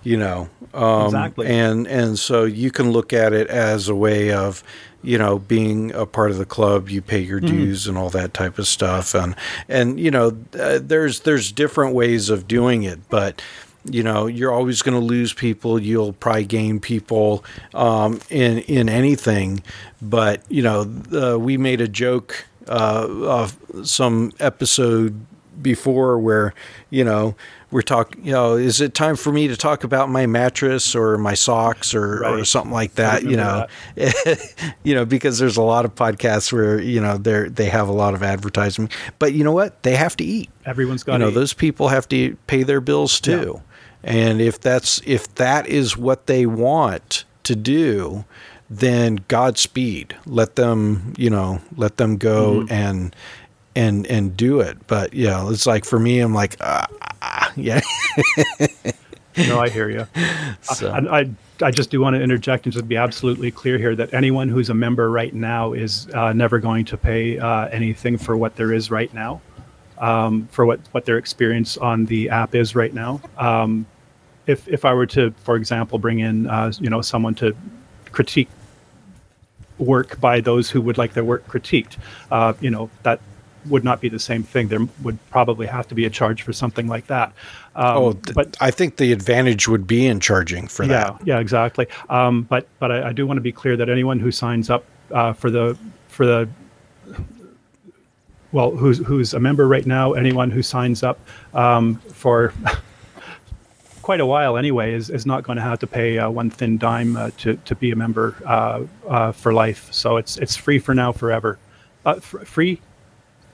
[0.04, 1.48] You know, um, Exactly.
[1.48, 4.64] and and so you can look at it as a way of,
[5.02, 6.90] you know, being a part of the club.
[6.90, 9.36] You pay your dues and all that type of stuff, and
[9.68, 13.42] and you know, uh, there's there's different ways of doing it, but.
[13.86, 15.82] You know, you're always going to lose people.
[15.82, 19.64] You'll probably gain people um, in in anything,
[20.02, 20.82] but you know,
[21.14, 25.26] uh, we made a joke uh, of some episode
[25.62, 26.54] before where
[26.90, 27.36] you know
[27.72, 31.18] we're talking you know is it time for me to talk about my mattress or
[31.18, 33.68] my socks or, or something like that you know?
[33.96, 34.42] remember
[34.84, 37.92] you know because there's a lot of podcasts where you know they're they have a
[37.94, 38.90] lot of advertising.
[39.20, 39.84] But you know what?
[39.84, 40.50] They have to eat.
[40.66, 43.62] Everyone's got you know to those people have to pay their bills too.
[44.04, 48.26] And if that's if that is what they want to do
[48.70, 50.16] then godspeed.
[50.26, 52.74] Let them you know let them go Mm-hmm.
[52.74, 53.16] and
[53.76, 54.78] and and do it.
[54.88, 56.88] But you know it's like for me i'm like ah,
[57.22, 57.82] ah, yeah
[59.38, 60.06] No, I hear you.
[60.62, 61.30] So- I, I,
[61.62, 64.70] I just do want to interject and just be absolutely clear here that anyone who's
[64.70, 68.74] a member right now is uh, never going to pay uh, anything for what there
[68.74, 69.40] is right now,
[70.00, 73.22] um, for what, what their experience on the app is right now.
[73.38, 73.86] Um,
[74.48, 77.56] if, if I were to, for example, bring in, uh, you know, someone to
[78.12, 78.50] critique
[79.78, 81.98] work by those who would like their work critiqued,
[82.32, 83.22] uh, you know, that
[83.68, 84.68] would not be the same thing.
[84.68, 87.34] There would probably have to be a charge for something like that.
[87.76, 91.28] Um, oh th- but i think the advantage would be in charging for yeah, that
[91.28, 91.88] yeah, exactly.
[92.10, 94.86] Um, but but I, I do want to be clear that anyone who signs up
[95.12, 96.50] uh, for the for the
[98.52, 101.20] well, who's who's a member right now, anyone who signs up
[101.54, 102.54] um, for
[104.02, 106.78] quite a while anyway is, is not going to have to pay uh, one thin
[106.78, 109.88] dime uh, to to be a member uh, uh, for life.
[109.94, 111.60] So it's it's free for now, forever.
[112.06, 112.82] Uh, fr- free.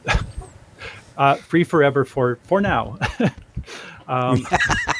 [1.17, 2.97] Uh, free forever for for now.
[4.09, 4.45] um,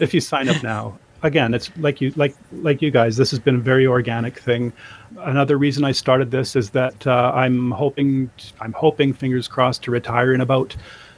[0.00, 0.98] if you sign up now.
[1.24, 3.18] Again, it's like you like like you guys.
[3.18, 4.72] This has been a very organic thing.
[5.18, 8.30] Another reason I started this is that uh, I'm hoping
[8.60, 10.74] I'm hoping, fingers crossed, to retire in about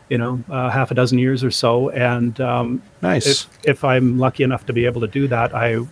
[0.09, 1.91] you know uh, half a dozen years or so.
[1.91, 3.27] And um, Nice.
[3.27, 5.87] if if I'm lucky enough to be able to do that, I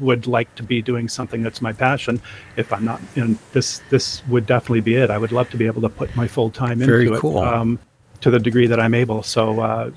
[0.00, 2.20] would like to be doing something that's my passion.
[2.56, 5.10] If I'm not, and this this would definitely be it.
[5.10, 7.78] I would love to be able to put my full time into Very it um,
[8.20, 9.22] to the degree that I'm able.
[9.22, 9.90] So uh,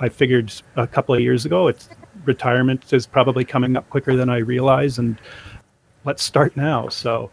[0.00, 1.88] I figured a couple of years ago, it's
[2.24, 5.18] retirement is probably coming up quicker than I realize, and
[6.04, 6.88] let's start now.
[6.88, 7.30] So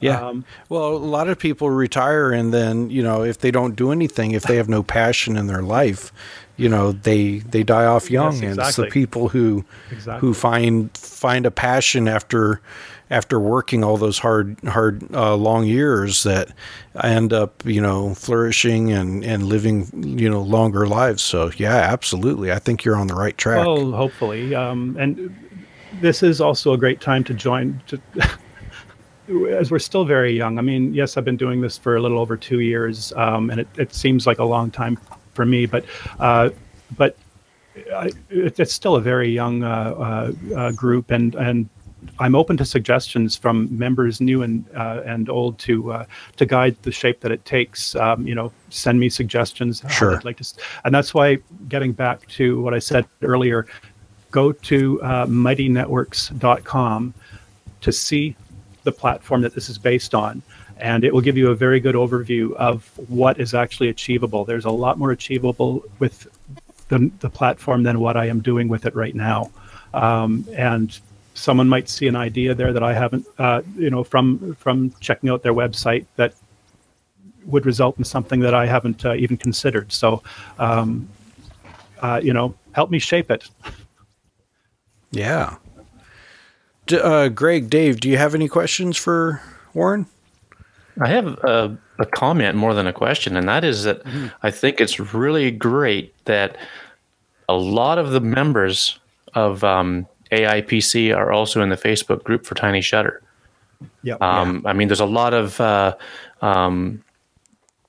[0.00, 0.20] Yeah.
[0.20, 3.90] Um, well, a lot of people retire and then, you know, if they don't do
[3.90, 6.12] anything, if they have no passion in their life,
[6.58, 10.20] you know, they they die off young Yes, and it's the people who Exactly.
[10.20, 12.60] who find find a passion after
[13.10, 16.48] after working all those hard hard uh, long years that
[17.02, 19.88] end up, you know, flourishing and and living,
[20.18, 21.22] you know, longer lives.
[21.22, 22.52] So, yeah, absolutely.
[22.52, 23.64] I think you're on the right track.
[23.64, 25.34] Well, hopefully, um, and
[26.00, 27.80] this is also a great time to join.
[27.86, 28.00] To,
[29.50, 30.58] as we're still very young.
[30.58, 33.60] I mean, yes, I've been doing this for a little over two years, um, and
[33.60, 34.98] it, it seems like a long time
[35.38, 35.66] for me.
[35.66, 35.84] But
[36.18, 36.50] uh,
[36.96, 37.16] but
[37.94, 41.68] I, it's still a very young uh, uh, uh, group, and and
[42.18, 46.04] I'm open to suggestions from members, new and uh, and old, to uh,
[46.38, 47.94] to guide the shape that it takes.
[47.94, 49.84] Um, you know, send me suggestions.
[49.88, 50.16] Sure.
[50.16, 53.68] they'd like to, and that's why getting back to what I said earlier,
[54.32, 57.14] go to uh, mightynetworks.com
[57.80, 58.34] to see
[58.82, 60.42] the platform that this is based on.
[60.80, 64.44] And it will give you a very good overview of what is actually achievable.
[64.44, 66.26] There's a lot more achievable with
[66.88, 69.50] the, the platform than what I am doing with it right now.
[69.92, 70.96] Um, and
[71.34, 75.30] someone might see an idea there that I haven't, uh, you know, from from checking
[75.30, 76.34] out their website that
[77.46, 79.92] would result in something that I haven't uh, even considered.
[79.92, 80.22] So,
[80.58, 81.08] um,
[82.00, 83.48] uh, you know, help me shape it.
[85.10, 85.56] Yeah.
[86.86, 89.40] D- uh, Greg, Dave, do you have any questions for
[89.72, 90.06] Warren?
[91.00, 94.02] I have a, a comment more than a question, and that is that
[94.42, 96.56] I think it's really great that
[97.48, 98.98] a lot of the members
[99.34, 103.22] of um, AIPC are also in the Facebook group for Tiny Shutter.
[104.02, 104.16] Yeah.
[104.20, 105.94] Um, I mean, there's a lot of uh,
[106.42, 107.02] um,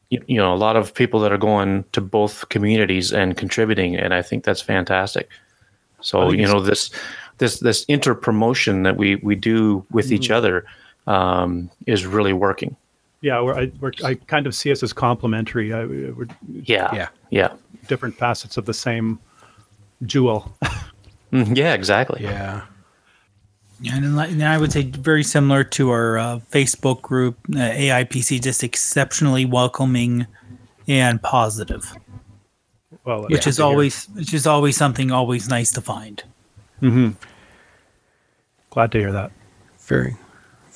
[0.10, 3.95] you, you know a lot of people that are going to both communities and contributing,
[3.95, 5.30] and I think that's fantastic.
[6.01, 6.91] So you know this
[7.39, 10.66] this this inter promotion that we we do with each other
[11.07, 12.76] um, is really working.
[13.22, 13.41] Yeah.
[13.41, 15.74] We're, I, we're, I kind of see us as complementary.
[15.74, 16.28] I, we're
[16.65, 17.07] Yeah, Yeah.
[17.30, 17.53] yeah,
[17.88, 19.20] different facets of the same
[20.05, 20.51] jewel.
[21.32, 22.24] Mhm, yeah, exactly.
[22.24, 22.61] Yeah.
[23.91, 28.41] And, then, and I would say very similar to our uh, Facebook group, uh, AIPC,
[28.41, 30.26] just exceptionally welcoming
[30.88, 31.93] and positive,
[33.05, 36.24] well, which is always which is always something always nice to find.
[38.72, 39.32] glad to hear that.
[39.82, 40.17] Very,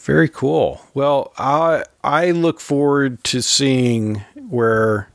[0.04, 0.82] very cool.
[0.93, 4.16] Well, I I look forward to seeing
[4.49, 5.10] where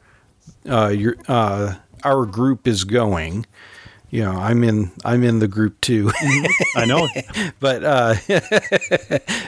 [0.68, 1.74] uh, your uh,
[2.05, 3.45] our group is going.
[4.11, 6.11] You know, I'm in I'm in the group too,
[6.74, 7.07] I know.
[7.61, 8.14] but uh,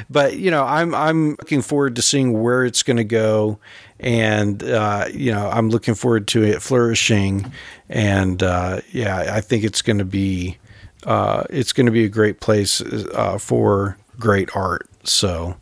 [0.11, 3.59] but you know, I'm I'm looking forward to seeing where it's going to go,
[3.99, 7.51] and uh, you know, I'm looking forward to it flourishing,
[7.89, 10.59] and uh, yeah, I think it's going to be
[11.05, 14.90] uh, it's going to be a great place uh, for great art.
[15.05, 15.57] So,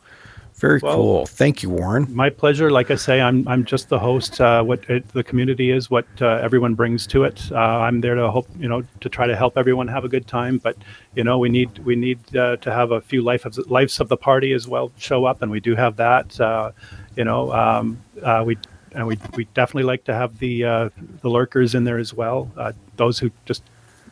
[0.56, 1.26] very Well- cool.
[1.26, 2.06] Thank you, Warren.
[2.10, 2.70] My pleasure.
[2.70, 4.40] Like I say, I'm I'm just the host.
[4.40, 7.40] Uh, what it, the community is, what uh, everyone brings to it.
[7.52, 10.26] Uh, I'm there to hope, you know, to try to help everyone have a good
[10.26, 10.58] time.
[10.58, 10.76] But
[11.14, 14.08] you know, we need we need uh, to have a few life of lives of
[14.08, 16.40] the party as well show up, and we do have that.
[16.40, 16.72] Uh,
[17.16, 18.58] you know, um, uh, we
[18.92, 20.88] and we we definitely like to have the uh,
[21.20, 22.50] the lurkers in there as well.
[22.56, 23.62] Uh, those who just,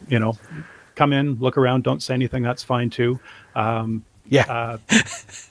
[0.09, 0.39] you know,
[0.95, 2.45] come in, look around, don't say anything.
[2.45, 3.19] That's fine too.
[3.57, 4.79] Um, Yeah, uh,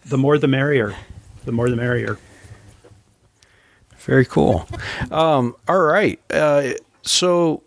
[0.06, 0.96] the more the merrier.
[1.46, 2.18] The more the merrier.
[4.00, 4.68] very cool.
[5.12, 6.20] Um, all right.
[6.32, 6.72] Uh,
[7.04, 7.64] so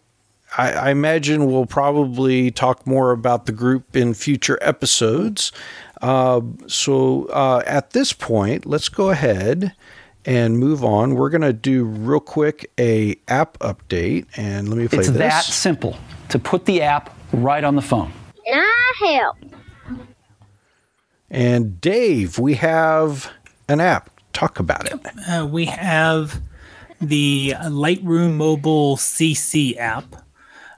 [0.57, 5.53] I, I imagine we'll probably talk more about the group in future episodes.
[6.01, 9.75] Uh, so uh, at this point, let's go ahead
[10.25, 11.15] and move on.
[11.15, 15.19] We're going to do real quick a app update, and let me play It's this.
[15.19, 15.97] that simple
[16.29, 18.13] to put the app right on the phone.
[18.47, 19.37] Can I help?
[21.31, 23.31] And Dave, we have
[23.68, 24.11] an app.
[24.33, 25.01] Talk about it.
[25.29, 26.41] Uh, we have
[27.01, 30.16] the Lightroom Mobile CC app,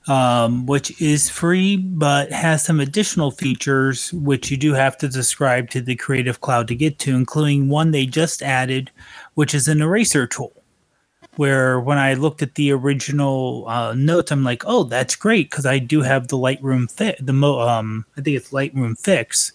[0.09, 5.71] um, which is free but has some additional features which you do have to subscribe
[5.71, 8.91] to the Creative Cloud to get to, including one they just added,
[9.35, 10.60] which is an eraser tool.
[11.37, 15.65] Where when I looked at the original uh, notes, I'm like, oh, that's great because
[15.65, 19.53] I do have the Lightroom fi- the mo- um, I think it's Lightroom Fix,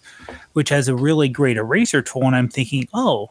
[0.54, 3.30] which has a really great eraser tool, and I'm thinking, oh,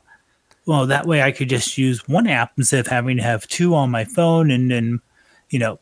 [0.68, 3.76] well that way i could just use one app instead of having to have two
[3.76, 5.00] on my phone and then
[5.52, 5.78] you know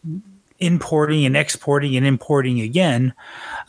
[0.63, 3.13] importing and exporting and importing again.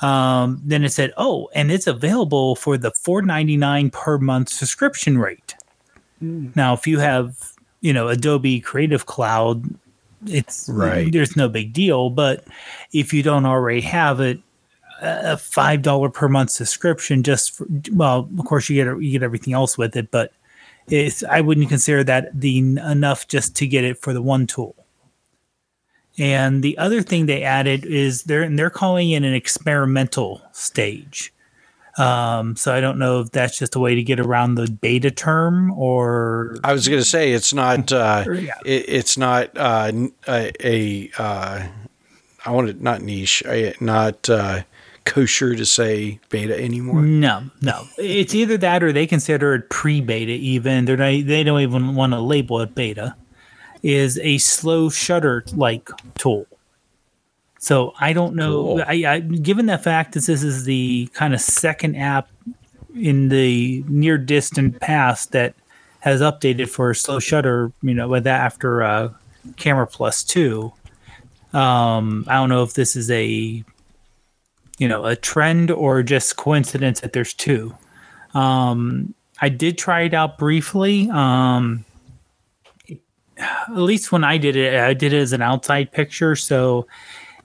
[0.00, 5.54] Um, then it said oh and it's available for the 499 per month subscription rate.
[6.54, 7.53] Now if you have
[7.84, 9.64] you know adobe creative cloud
[10.26, 11.12] it's Right.
[11.12, 12.44] there's no big deal but
[12.92, 14.40] if you don't already have it
[15.02, 19.22] a five dollar per month subscription just for, well of course you get you get
[19.22, 20.32] everything else with it but
[20.88, 24.76] it's I wouldn't consider that the enough just to get it for the one tool.
[26.18, 31.32] And the other thing they added is they're and they're calling it an experimental stage.
[31.96, 35.10] Um, so I don't know if that's just a way to get around the beta
[35.12, 37.92] term or I was going to say it's not.
[37.92, 38.54] Uh, Yeah.
[38.64, 39.92] it, it's not uh,
[40.28, 40.52] a.
[40.64, 41.66] a uh,
[42.46, 43.42] I want it not niche.
[43.80, 44.62] Not uh,
[45.06, 47.00] kosher to say beta anymore.
[47.00, 47.84] no, no.
[47.96, 50.32] It's either that or they consider it pre-beta.
[50.32, 53.16] Even they're not, they don't even want to label it beta.
[53.82, 56.46] Is a slow shutter like tool.
[57.64, 58.62] So I don't know.
[58.62, 58.84] Cool.
[58.86, 62.28] I, I given the fact that this is the kind of second app
[62.94, 65.54] in the near distant past that
[66.00, 69.08] has updated for slow shutter, you know, with that after uh,
[69.56, 70.74] Camera Plus two.
[71.54, 73.64] Um, I don't know if this is a
[74.76, 77.74] you know a trend or just coincidence that there's two.
[78.34, 81.08] Um, I did try it out briefly.
[81.08, 81.86] Um,
[83.38, 86.86] at least when I did it, I did it as an outside picture, so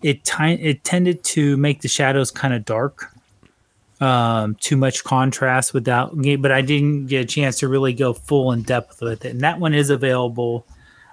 [0.02, 3.14] it it tended to make the shadows kind of dark.
[4.02, 8.54] Um, too much contrast without, but I didn't get a chance to really go full
[8.54, 9.32] in depth with it.
[9.32, 10.66] And that one is available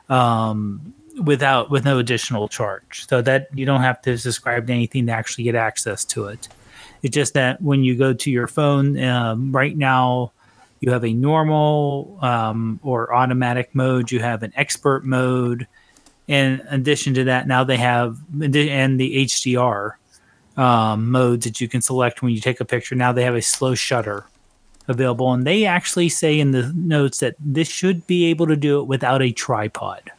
[0.09, 5.07] um, without with no additional charge, so that you don't have to subscribe to anything
[5.07, 6.47] to actually get access to it.
[7.03, 10.31] It's just that when you go to your phone, um, right now,
[10.79, 15.67] you have a normal um, or automatic mode, you have an expert mode.
[16.29, 19.93] In addition to that, now they have and the HDR
[20.57, 22.95] um, modes that you can select when you take a picture.
[22.95, 24.25] Now they have a slow shutter
[24.89, 28.81] available, and they actually say in the notes that this should be able to do
[28.81, 30.11] it without a tripod.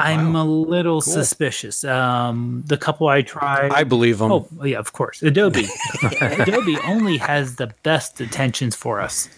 [0.00, 1.84] I'm a little suspicious.
[1.84, 4.32] Um, the couple I tried, I believe them.
[4.32, 5.22] Oh yeah, of course.
[5.22, 5.66] Adobe.
[6.20, 9.28] Adobe only has the best intentions for us.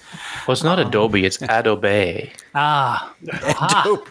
[0.46, 2.32] Well, it's not Adobe, it's Adobe.
[2.54, 4.02] Ah, aha.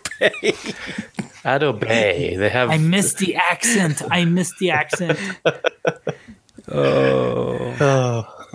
[1.43, 2.36] Adobe.
[2.38, 4.02] They have I missed the accent.
[4.10, 5.20] I missed the accent.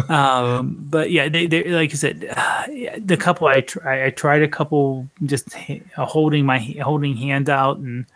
[0.08, 2.64] Um, but yeah, they, they like I said, uh,
[2.98, 5.54] the couple I try, I tried a couple just
[5.96, 8.06] holding my holding hand out and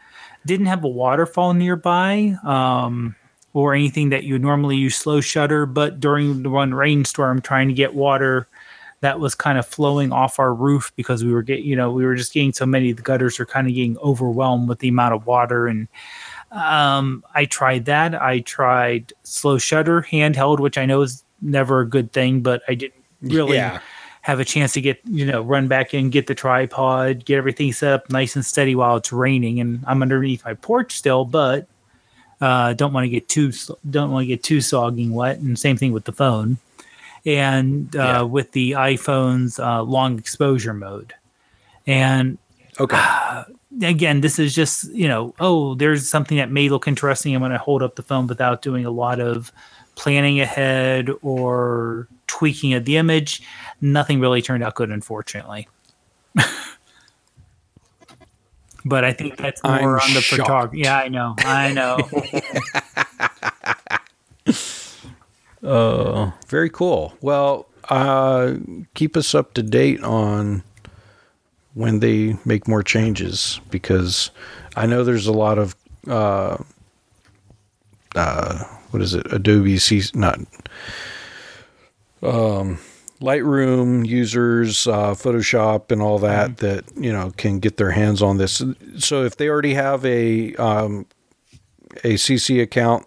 [0.46, 3.14] didn't have a waterfall nearby um,
[3.52, 5.66] or anything that you normally use slow shutter.
[5.66, 8.48] But during the one rainstorm, trying to get water
[9.02, 12.04] that was kind of flowing off our roof because we were getting, you know, we
[12.04, 12.92] were just getting so many.
[12.92, 15.88] The gutters are kind of getting overwhelmed with the amount of water and
[16.52, 18.20] um, I tried that.
[18.20, 22.74] I tried slow shutter handheld, which I know is never a good thing, but I
[22.74, 23.80] didn't really Yeah.
[24.22, 27.72] have a chance to get, you know, run back in, get the tripod, get everything
[27.72, 29.60] set up nice and steady while it's raining.
[29.60, 31.66] And I'm underneath my porch still, but
[32.40, 33.52] uh, don't want to get too
[33.88, 35.38] don't want to get too sogging wet.
[35.38, 36.58] And same thing with the phone,
[37.24, 38.22] and uh, Yeah.
[38.22, 41.14] with the iPhone's uh, long exposure mode.
[41.86, 42.38] And
[42.78, 42.98] Okay.
[43.82, 47.34] again, this is just, you know, oh, there's something that may look interesting.
[47.34, 49.52] I'm going to hold up the phone without doing a lot of
[49.94, 53.42] planning ahead or tweaking of the image.
[53.80, 55.68] Nothing really turned out good, unfortunately.
[58.84, 60.42] but I think that's more I'm on the shocked.
[60.42, 60.78] photography.
[60.80, 61.34] Yeah, I know.
[61.38, 61.98] I know.
[65.62, 67.12] Oh, Very cool.
[67.20, 68.54] Well, uh,
[68.94, 70.62] keep us up to date on
[71.74, 74.30] when they make more changes because
[74.76, 75.76] I know there's a lot of
[76.08, 76.56] uh,
[78.14, 79.32] uh, what is it?
[79.32, 80.38] Adobe C not
[82.22, 82.78] um,
[83.20, 88.38] Lightroom users, uh, Photoshop, and all that that you know can get their hands on
[88.38, 88.62] this.
[88.98, 91.06] So if they already have a um,
[92.04, 93.06] a CC account,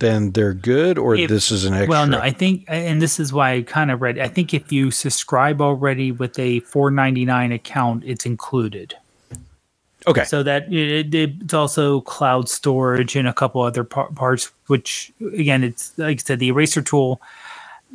[0.00, 1.90] then they're good, or If- this is an extra.
[1.90, 4.18] Well, no, I think, and this is why I kind of read.
[4.18, 8.94] I think if you subscribe already with a four ninety nine account, it's included.
[10.06, 10.24] Okay.
[10.24, 14.52] So that it, it's also cloud storage and a couple other par- parts.
[14.66, 17.20] Which again, it's like I said, the eraser tool.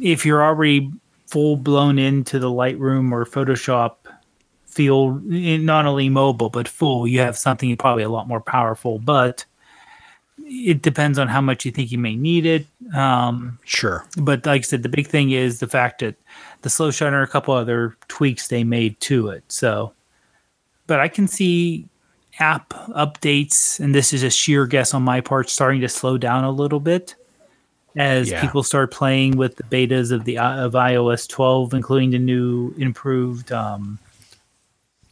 [0.01, 0.91] If you're already
[1.27, 3.95] full blown into the Lightroom or Photoshop
[4.65, 8.99] field, eh, not only mobile but full, you have something probably a lot more powerful.
[8.99, 9.45] But
[10.43, 12.65] it depends on how much you think you may need it.
[12.93, 14.05] Um, Sure.
[14.17, 16.15] but like I said, the big thing is the fact that
[16.61, 19.43] the slow shutter, a couple other tweaks they made to it.
[19.47, 19.93] So,
[20.87, 21.87] but I can see
[22.41, 26.43] app updates, and this is a sheer guess on my part, starting to slow down
[26.43, 27.15] a little bit
[27.95, 28.41] as Yeah.
[28.41, 33.51] people start playing with the betas of the of iOS 12, including the new improved
[33.51, 33.99] um,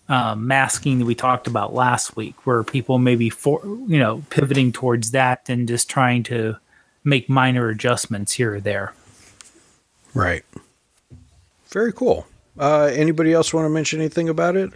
[0.09, 4.23] um, masking that we talked about last week, where people may be for you know
[4.32, 6.55] pivoting towards that and just trying to
[7.03, 8.93] make minor adjustments here or there.
[10.15, 10.43] Right.
[11.69, 12.25] Very cool.
[12.57, 14.71] Uh, anybody else want to mention anything about it?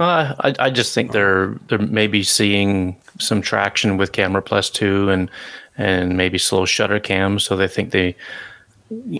[0.00, 5.10] Uh, I, I just think they're they're maybe seeing some traction with Camera Plus two
[5.10, 5.30] and
[5.76, 7.44] and maybe slow shutter cams.
[7.44, 8.16] So they think they.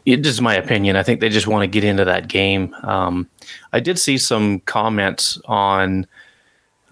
[0.04, 0.96] It is my opinion.
[0.96, 2.74] I think they just want to get into that game.
[2.82, 3.28] Um,
[3.74, 6.06] I did see some comments on.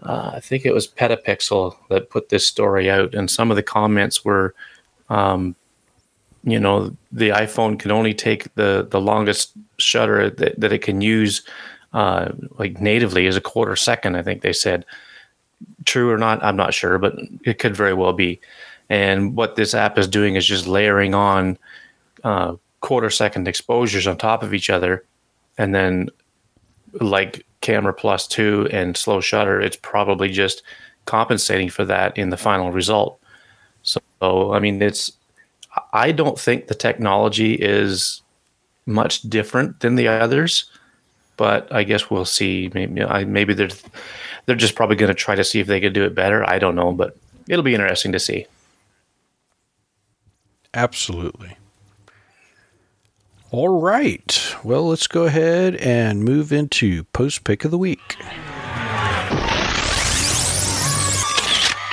[0.02, 3.64] Uh, I think it was Petapixel that put this story out, and some of the
[3.64, 4.54] comments were,
[5.08, 5.56] um,
[6.44, 11.00] you know, the iPhone can only take the the longest shutter that, that it can
[11.00, 11.42] use
[11.92, 14.16] uh, like natively is a quarter second.
[14.16, 14.84] I think they said.
[15.84, 18.40] True or not, I'm not sure, but it could very well be.
[18.88, 21.58] And what this app is doing is just layering on
[22.22, 25.04] uh, quarter second exposures on top of each other,
[25.56, 26.10] and then
[27.00, 30.62] like Camera Plus two and Slow Shutter, it's probably just
[31.06, 33.20] compensating for that in the final result.
[33.82, 34.00] So,
[34.52, 35.12] I mean, it's.
[35.92, 38.22] I don't think the technology is
[38.86, 40.70] much different than the others
[41.38, 42.70] but I guess we'll see.
[42.74, 43.70] Maybe I, maybe they're
[44.44, 46.46] they're just probably going to try to see if they could do it better.
[46.46, 47.16] I don't know, but
[47.48, 48.46] it'll be interesting to see.
[50.74, 51.56] Absolutely.
[53.50, 54.54] All right.
[54.62, 58.16] Well, let's go ahead and move into post pick of the week.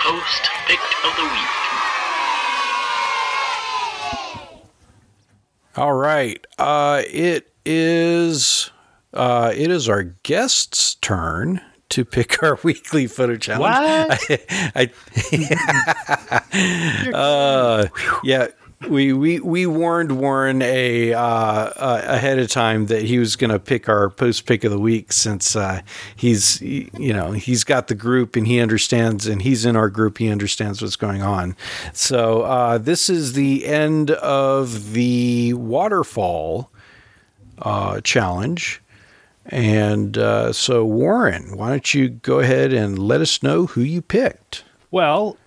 [0.03, 1.49] Post pick of the week.
[5.77, 6.45] All right.
[6.57, 8.69] Uh, it is
[9.15, 13.75] uh, it is our guest's turn to pick our weekly photo challenge.
[14.75, 14.91] I,
[16.53, 17.87] I uh,
[18.23, 18.47] yeah,
[18.89, 23.51] we, we we warned Warren a uh, uh, ahead of time that he was going
[23.51, 25.81] to pick our post pick of the week since uh,
[26.15, 30.17] he's you know he's got the group and he understands and he's in our group
[30.17, 31.55] he understands what's going on.
[31.93, 36.69] So uh, this is the end of the waterfall
[37.59, 38.81] uh, challenge.
[39.47, 44.01] And uh, so, Warren, why don't you go ahead and let us know who you
[44.01, 44.63] picked?
[44.89, 45.37] Well,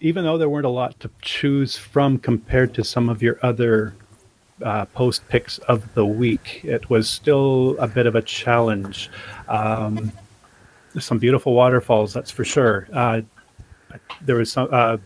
[0.00, 3.94] even though there weren't a lot to choose from compared to some of your other
[4.62, 9.10] uh, post picks of the week, it was still a bit of a challenge.
[9.48, 10.12] Um,
[10.98, 12.88] some beautiful waterfalls, that's for sure.
[12.92, 13.20] Uh,
[14.20, 14.96] there was some, uh,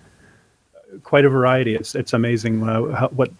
[1.02, 1.74] quite a variety.
[1.74, 3.30] It's it's amazing uh, how, what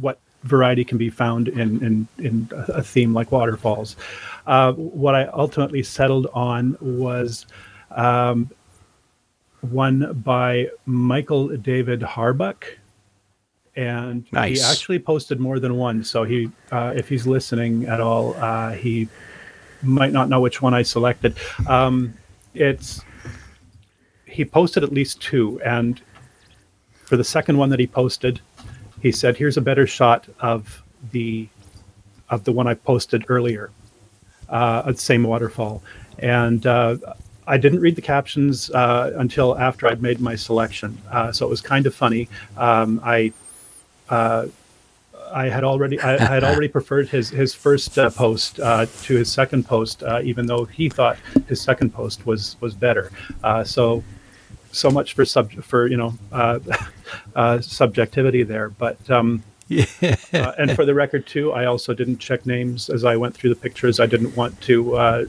[0.00, 3.96] what variety can be found in in, in a theme like waterfalls.
[4.46, 7.46] Uh, what I ultimately settled on was
[7.90, 8.50] um,
[9.60, 12.64] one by Michael David Harbuck.
[13.74, 14.58] And Nice.
[14.58, 16.02] he actually posted more than one.
[16.02, 19.06] So he, uh, if he's listening at all, uh, he
[19.82, 21.36] might not know which one I selected.
[21.68, 22.14] Um,
[22.54, 23.02] it's
[24.24, 26.00] he posted at least two, and
[27.04, 28.40] for the second one that he posted,
[29.06, 30.82] he said, "Here's a better shot of
[31.12, 31.48] the
[32.28, 33.70] of the one I posted earlier,
[34.48, 35.82] uh, the same waterfall."
[36.18, 36.96] And uh,
[37.46, 41.50] I didn't read the captions uh, until after I'd made my selection, uh, so it
[41.50, 42.28] was kind of funny.
[42.56, 43.32] Um, I
[44.08, 44.46] uh,
[45.32, 49.30] I had already I, had already preferred his his first uh, post uh, to his
[49.30, 51.16] second post, uh, even though he thought
[51.48, 53.12] his second post was was better.
[53.44, 54.02] Uh, so
[54.72, 56.58] so much for sub for you know uh,
[57.34, 59.10] uh, subjectivity there, but.
[59.10, 63.34] Um, uh, and for the record too, I also didn't check names as I went
[63.34, 63.98] through the pictures.
[63.98, 65.24] I didn't want to, uh,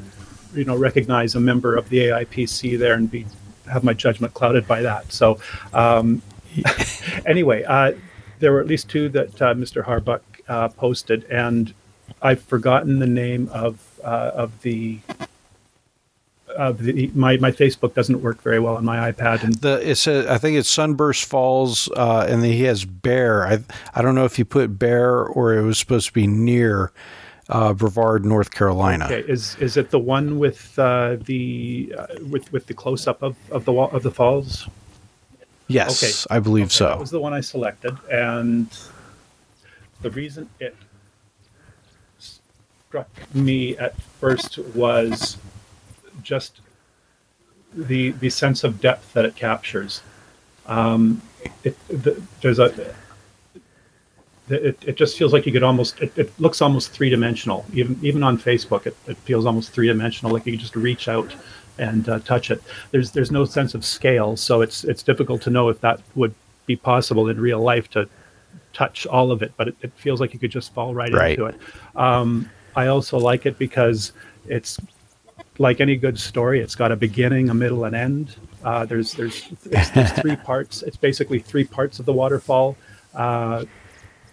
[0.53, 3.25] you know, recognize a member of the AIPC there and be
[3.67, 5.11] have my judgment clouded by that.
[5.11, 5.39] So,
[5.73, 6.21] um,
[7.25, 7.93] anyway, uh,
[8.39, 9.83] there were at least two that uh, Mr.
[9.83, 11.73] Harbuck uh, posted, and
[12.21, 14.99] I've forgotten the name of uh, of the.
[16.57, 20.07] Of the, my my Facebook doesn't work very well on my iPad, and The it's
[20.07, 23.45] a, I think it's Sunburst Falls, uh, and then he has Bear.
[23.47, 23.59] I
[23.93, 26.91] I don't know if you put Bear or it was supposed to be near
[27.49, 29.05] uh, Brevard, North Carolina.
[29.05, 33.21] Okay, is is it the one with uh, the uh, with with the close up
[33.21, 34.67] of, of the wall of the falls?
[35.67, 36.35] Yes, Okay.
[36.35, 36.99] I believe Okay, That so.
[36.99, 38.67] was the one I selected, and
[40.01, 40.75] the reason it
[42.19, 45.37] struck me at first was
[46.27, 46.59] just
[47.73, 50.01] the the sense of depth that it captures.
[50.65, 51.21] Um,
[51.63, 52.93] it, the, there's a
[54.49, 57.99] it, it just feels like you could almost it, it looks almost three dimensional even
[58.01, 61.35] even on facebook it, it feels almost three dimensional like you can just reach out
[61.79, 62.61] and uh, touch it
[62.91, 66.33] there's there's no sense of scale so it's it's difficult to know if that would
[66.65, 68.07] be possible in real life to
[68.73, 71.31] touch all of it but it, it feels like you could just fall right, Right.
[71.31, 71.55] into it
[71.95, 74.13] um, i also like it because
[74.47, 74.77] it's
[75.59, 78.35] like any good story, it's got a beginning, a middle, and end.
[78.63, 80.83] Uh, there's there's there's, there's three parts.
[80.83, 82.75] It's basically three parts of the waterfall.
[83.15, 83.65] Uh,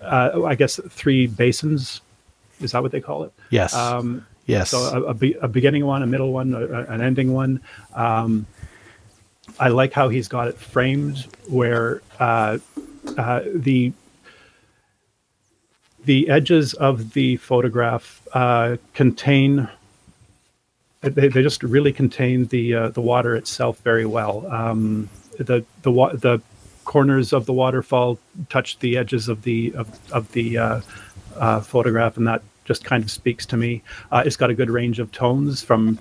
[0.03, 2.01] uh, I guess three basins.
[2.61, 3.33] Is that what they call it?
[3.51, 4.70] Yes, Um, yes.
[4.70, 7.61] so a, a, be, a beginning one, a middle one, a, a- an ending one.
[7.95, 8.47] Um,
[9.59, 12.59] I like how he's got it framed where uh,
[13.18, 13.93] uh, the
[16.05, 19.68] the edges of the photograph uh, contain.
[21.09, 24.47] They, they just really contain the uh, the water itself very well.
[24.53, 25.09] Um,
[25.39, 26.41] the the wa- the
[26.85, 28.18] corners of the waterfall
[28.51, 30.81] touch the edges of the of, of the uh,
[31.37, 33.83] uh, photograph, and that just kind of speaks to me.
[34.13, 35.99] Uh, it's got a good range of tones from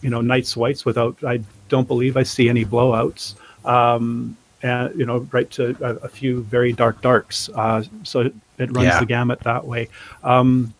[0.00, 3.34] you know nights whites without I don't believe I see any blowouts.
[3.64, 7.48] Um, and you know right to a, a few very dark darks.
[7.54, 9.00] Uh, so it, it runs Yeah.
[9.00, 9.88] the gamut that way.
[10.24, 10.72] Um,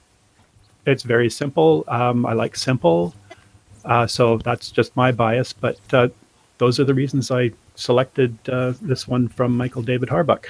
[0.86, 1.84] it's very simple.
[1.88, 3.12] Um, I like simple.
[3.86, 6.08] Uh, so that's just my bias, but uh,
[6.58, 10.46] those are the reasons I selected uh, this one from Michael David Harbuck.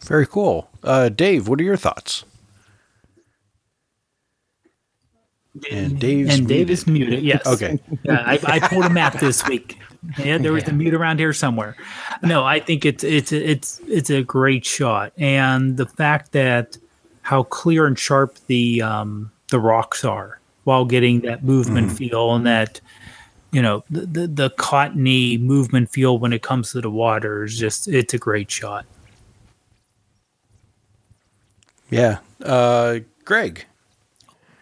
[0.00, 0.68] Very cool.
[0.82, 2.24] Uh, Dave, what are your thoughts?
[5.70, 6.70] And Dave's and Dave muted.
[6.70, 7.22] is muted.
[7.22, 7.46] Yes.
[7.46, 7.78] Okay.
[8.02, 9.78] Yeah, I, I pulled a map this week.
[10.18, 11.76] Yeah, there was a mute around here somewhere.
[12.22, 16.76] No, I think it's it's it's it's a great shot, and the fact that
[17.20, 22.46] how clear and sharp the um, the rocks are while getting that movement feel and
[22.46, 22.80] that
[23.50, 27.58] you know the, the the cottony movement feel when it comes to the water is
[27.58, 28.86] just it's a great shot.
[31.90, 32.18] Yeah.
[32.42, 33.66] Uh, Greg.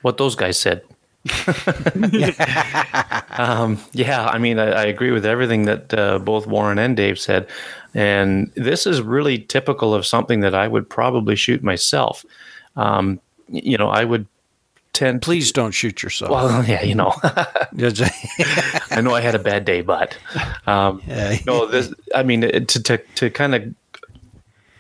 [0.03, 0.83] what those guys said.
[3.39, 7.21] um, yeah, I mean, I, I agree with everything that uh, both Warren and Dave
[7.21, 7.47] said.
[7.95, 12.25] And this is really typical of something that I would probably shoot myself.
[12.75, 14.27] Um, you know, I would
[15.01, 16.31] tend Please don't shoot yourself.
[16.31, 20.17] Well, yeah, you know, I know I had a bad day, but
[20.67, 21.39] um, Yeah.
[21.47, 21.93] no, this.
[22.15, 23.75] I mean, to to to kind of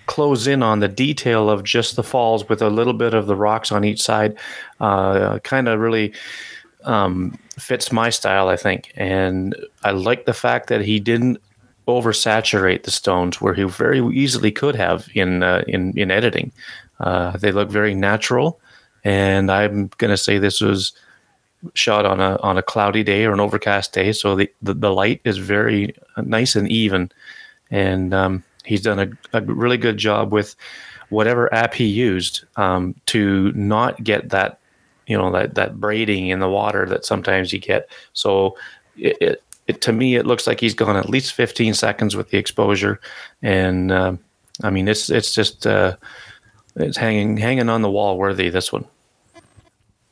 [0.06, 3.36] close in on the detail of just the falls with a little bit of the
[3.36, 4.36] rocks on each side,
[4.80, 6.12] uh, kind of really
[6.84, 8.92] um, fits my style, I think.
[8.96, 11.38] And I like the fact that he didn't
[11.88, 16.52] oversaturate the stones where he very easily could have in uh, in in editing.
[16.98, 18.60] Uh, they look very natural,
[19.04, 20.92] and I'm gonna say this was
[21.74, 24.92] shot on a on a cloudy day or an overcast day, so the the, the
[24.92, 27.10] light is very nice and even,
[27.70, 30.54] and um, he's done a, a really good job with
[31.10, 34.58] whatever app he used um, to not get that
[35.06, 37.88] you know that that braiding in the water that sometimes you get.
[38.12, 38.56] So
[38.96, 42.30] it, it, it to me it looks like he's gone at least 15 seconds with
[42.30, 43.00] the exposure,
[43.42, 44.18] and um
[44.62, 45.96] I mean it's it's just uh,
[46.76, 48.48] it's hanging hanging on the wall worthy.
[48.50, 48.86] This one.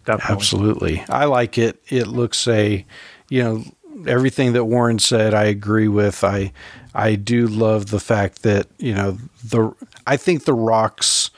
[0.04, 0.34] Definitely.
[0.34, 1.04] Absolutely.
[1.08, 1.82] I like it.
[1.88, 2.86] It looks a,
[3.28, 3.64] you know,
[4.06, 6.24] everything that Warren said I agree with.
[6.24, 6.52] I
[6.94, 9.72] I do love the fact that, you know, the
[10.06, 11.30] I think the rocks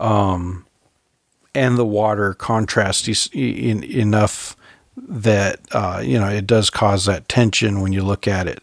[0.00, 0.66] um
[1.54, 4.56] and the water contrast is in, enough
[4.96, 8.62] that uh you know, it does cause that tension when you look at it.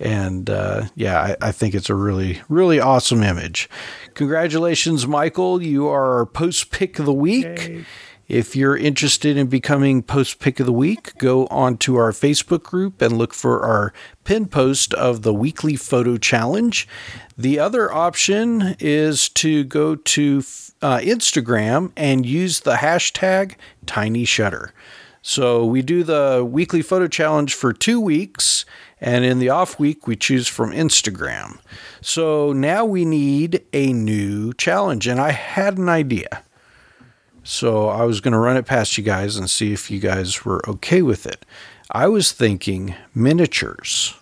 [0.00, 3.68] And uh, yeah, I, I think it's a really, really awesome image.
[4.14, 5.62] Congratulations, Michael.
[5.62, 7.84] You are our post pick of the week.
[8.26, 13.02] If you're interested in becoming post pick of the week, go onto our Facebook group
[13.02, 13.92] and look for our
[14.24, 16.88] pin post of the weekly photo challenge.
[17.36, 20.38] The other option is to go to
[20.80, 24.72] uh, Instagram and use the hashtag Tiny Shutter.
[25.20, 28.64] So we do the weekly photo challenge for two weeks,
[29.04, 31.58] and in the off week, we choose from Instagram.
[32.00, 36.42] So now we need a new challenge, and I had an idea.
[37.42, 40.46] So I was going to run it past you guys and see if you guys
[40.46, 41.44] were okay with it.
[41.90, 44.14] I was thinking miniatures.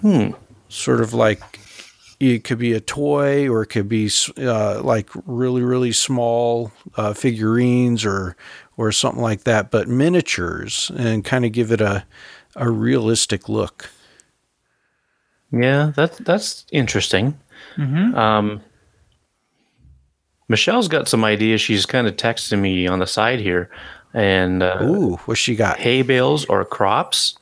[0.00, 0.30] Hmm.
[0.68, 1.58] Sort of like
[2.20, 7.14] it could be a toy or it could be uh, like really, really small uh,
[7.14, 8.36] figurines or
[8.76, 12.04] or something like that, but miniatures and kind of give it a
[12.56, 13.90] a realistic look.
[15.52, 17.38] Yeah, that's that's interesting.
[17.78, 18.60] Um,
[20.48, 21.60] Michelle's got some ideas.
[21.60, 23.70] She's kind of texting me on the side here,
[24.14, 25.78] and uh, Ooh, what she got?
[25.78, 27.36] hay bales or crops.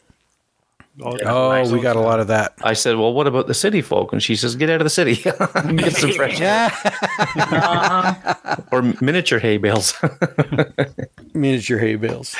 [1.03, 2.55] Oh, we got a lot of that.
[2.62, 4.91] I said, "Well, what about the city folk?" And she says, "Get out of the
[4.91, 5.16] city,
[5.77, 6.41] get some fresh
[8.70, 9.95] or miniature hay bales."
[11.35, 12.36] Miniature hay bales.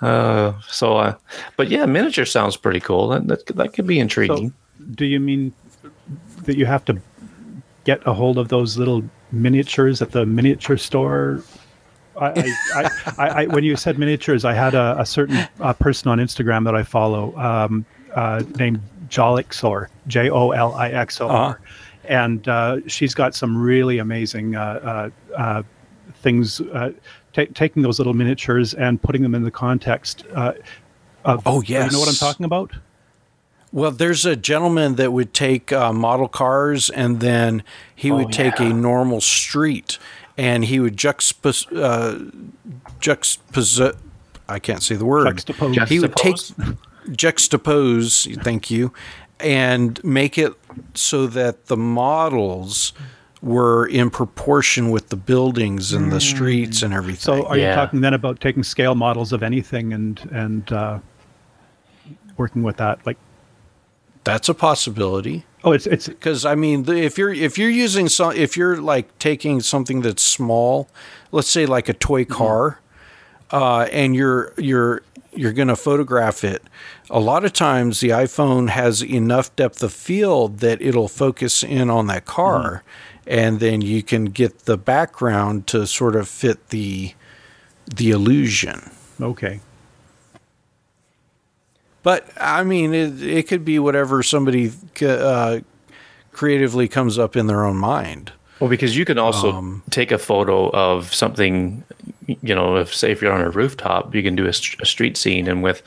[0.00, 1.14] Uh, so, uh,
[1.56, 3.08] but yeah, miniature sounds pretty cool.
[3.08, 4.50] That that, that could be intriguing.
[4.50, 5.52] So, do you mean
[6.44, 7.00] that you have to
[7.84, 9.02] get a hold of those little
[9.32, 11.42] miniatures at the miniature store?
[12.18, 16.10] I, I, I, I, when you said miniatures, I had a, a certain uh, person
[16.10, 21.28] on Instagram that I follow um, uh, named Jolixor, J O L I X O
[21.28, 21.60] R,
[22.04, 25.62] and uh, she's got some really amazing uh, uh, uh,
[26.22, 26.60] things.
[27.36, 30.52] Ta taking those little miniatures and putting them in the context uh,
[31.24, 31.42] of.
[31.46, 32.72] Oh, yes, You know what I'm talking about?
[33.72, 37.62] Well, there's a gentleman that would take uh, model cars and then
[37.94, 39.98] he would take a normal street
[40.38, 42.30] and he would juxtapose, uh,
[43.00, 43.96] juxtapose
[44.48, 45.26] I can't say the word.
[45.26, 45.88] Juxtapose.
[45.88, 46.36] He would take
[47.08, 48.92] juxtapose, thank you,
[49.40, 50.54] and make it
[50.94, 52.92] so that the models
[53.42, 57.20] were in proportion with the buildings and the streets and everything.
[57.42, 57.70] So, are Yeah.
[57.70, 60.98] you talking then about taking scale models of anything and and uh,
[62.36, 63.04] working with that?
[63.06, 63.18] Like,
[64.24, 65.44] That's a possibility.
[65.64, 68.80] oh, it's it's because I mean, the, if you're if you're using some, if you're
[68.80, 70.88] like taking something that's small,
[71.30, 72.80] let's say like a toy car,
[73.50, 75.02] uh, and you're you're
[75.34, 76.62] you're going to photograph it.
[77.10, 81.90] A lot of times, the iPhone has enough depth of field that it'll focus in
[81.90, 82.82] on that car,
[83.26, 87.14] and then you can get the background to sort of fit the
[87.94, 88.90] the illusion.
[89.20, 89.60] okay.
[92.02, 94.72] But I mean, it, it could be whatever somebody
[95.02, 95.60] uh,
[96.32, 98.32] creatively comes up in their own mind.
[98.60, 101.82] Well, because you can also Um, take a photo of something,
[102.26, 104.86] you know, if say if you're on a rooftop, you can do a, st- a
[104.86, 105.82] street scene, and with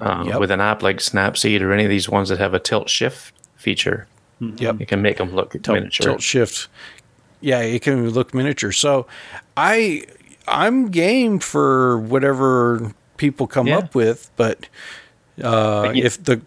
[0.00, 0.40] uh, Yep.
[0.40, 3.32] with an app like Snapseed or any of these ones that have a tilt shift
[3.56, 4.06] feature,
[4.40, 4.80] Yep.
[4.80, 6.06] you can make them look tilt, miniature.
[6.06, 6.68] tilt shift
[7.42, 8.70] yeah, it can look miniature.
[8.72, 9.06] So
[9.56, 10.02] I
[10.46, 13.78] I'm game for whatever people come Yeah.
[13.78, 14.68] up with, but
[15.42, 16.42] uh, you- if the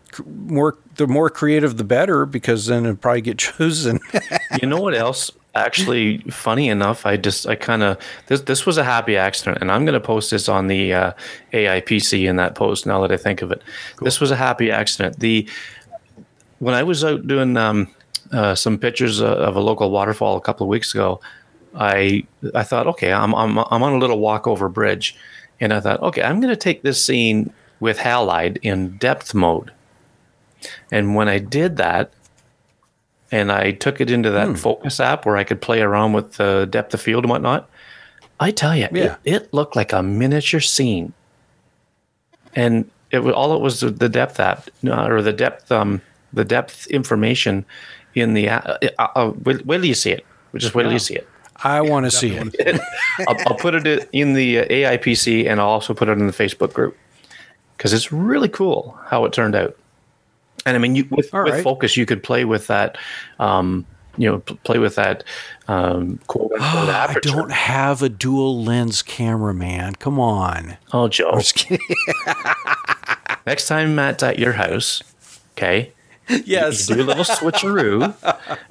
[0.48, 4.00] more the more creative, the better, because then it'll probably get chosen.
[4.62, 5.32] you know what else?
[5.56, 7.98] Actually, funny enough, I just I kind of
[8.28, 11.12] this this was a happy accident, and I'm going to post this on the uh,
[11.54, 12.86] AIPC in that post.
[12.86, 13.62] Now that I think of it,
[14.02, 15.20] this was a happy accident.
[15.20, 15.48] The
[16.64, 17.88] when I was out doing um,
[18.32, 21.20] uh, some pictures uh, of a local waterfall a couple of weeks ago,
[21.76, 22.24] I
[22.56, 25.16] I thought, okay, I'm I'm I'm on a little walkover bridge,
[25.60, 29.72] and I thought, okay, I'm going to take this scene with halide in depth mode.
[30.92, 32.14] And when I did that,
[33.32, 36.66] and I took it into that focus app where I could play around with the
[36.70, 37.70] depth of field and whatnot,
[38.40, 39.18] I tell you, Yeah.
[39.26, 41.12] it, it looked like a miniature scene.
[42.56, 46.02] And it was all it was the the depth app uh, or the depth um
[46.34, 47.66] the depth information
[48.16, 50.26] in the uh, uh, uh, wait, wait till you see it.
[50.56, 51.28] Just wait till you see it.
[51.64, 52.82] I want to see it.
[53.28, 56.34] I'll, I'll put it in the uh, AIPC and I'll also put it in the
[56.34, 56.98] Facebook group
[57.78, 59.78] because it's really cool how it turned out.
[60.66, 61.64] And I mean, you, with, with right.
[61.64, 62.98] focus, you could play with that,
[63.40, 63.86] um,
[64.18, 65.24] you know, p- play with that
[65.68, 69.96] um, quote unquote I don't have a dual lens camera, man.
[69.96, 70.78] Come on.
[70.94, 71.34] oh, Joe.
[71.38, 71.86] Just kidding.
[73.46, 75.04] Next time Matt's at your house,
[75.52, 75.92] okay,
[76.46, 76.88] yes.
[76.88, 78.14] do a little switcheroo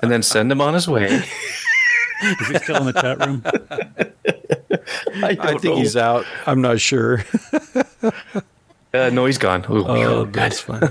[0.00, 1.06] and then send him on his way.
[2.22, 3.42] Is he still in the chat room?
[5.24, 5.80] I, I don't think know.
[5.80, 6.24] he's out.
[6.46, 7.24] I'm not sure.
[8.94, 9.64] Uh, no, he's gone.
[9.70, 10.32] Ooh, Oh, good.
[10.34, 10.86] that's funny.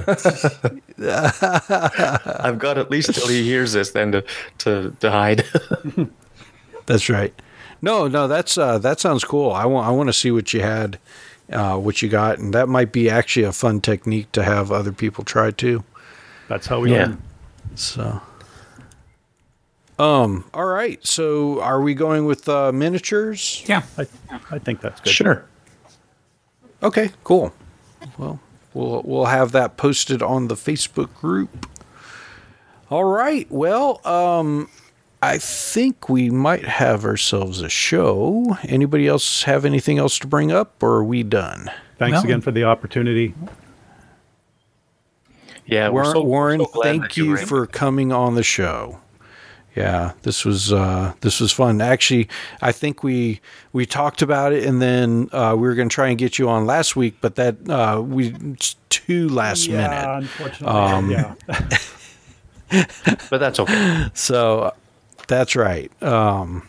[0.99, 4.23] I've got at least till he hears this then to
[4.59, 5.45] to, to hide.
[6.85, 7.33] That's right.
[7.81, 9.51] No, no, that's uh, that sounds cool.
[9.51, 10.99] I want I want to see what you had,
[11.51, 14.91] uh, what you got, and that might be actually a fun technique to have other
[14.91, 15.83] people try too.
[16.51, 17.05] That's how we Yeah.
[17.05, 17.21] learn.
[17.75, 18.21] So,
[19.97, 20.99] um, all right.
[21.07, 23.63] So, are we going with uh, miniatures?
[23.67, 23.83] Yeah.
[23.97, 24.05] I,
[24.51, 25.13] I think that's good.
[25.13, 25.45] sure.
[26.83, 27.53] Okay, cool.
[28.17, 28.41] Well,
[28.73, 31.67] we'll we'll have that posted on the Facebook group.
[32.89, 33.49] All right.
[33.49, 34.67] Well, um
[35.21, 38.57] I think we might have ourselves a show.
[38.63, 41.69] Anybody else have anything else to bring up or are we done?
[41.99, 42.23] Thanks No.
[42.23, 43.35] again for the opportunity.
[45.65, 48.99] Yeah, we're Warren, so- Warren so glad thank you were for coming on the show.
[49.75, 51.79] Yeah, this was uh, this was fun.
[51.79, 52.27] Actually,
[52.61, 53.39] I think we
[53.71, 56.49] we talked about it, and then uh, we were going to try and get you
[56.49, 60.17] on last week, but that uh, we it's too last yeah, minute.
[60.23, 61.13] unfortunately.
[61.13, 62.85] yeah.
[63.29, 64.07] but that's okay.
[64.13, 64.73] So
[65.27, 65.89] that's right.
[66.03, 66.67] Um,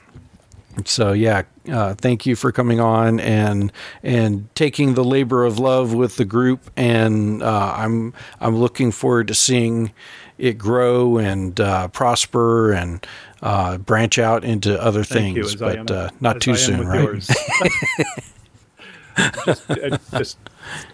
[0.85, 3.73] so yeah, uh, thank you for coming on and
[4.03, 9.29] and taking the labor of love with the group, and uh, I'm I'm looking forward
[9.29, 9.93] to seeing
[10.39, 13.07] it grow and uh, prosper and
[13.43, 16.79] uh, branch out into other Thank things, as I but am- uh, not too soon,
[16.81, 17.01] with right?
[17.01, 17.29] yours.
[19.45, 20.39] just, uh, just,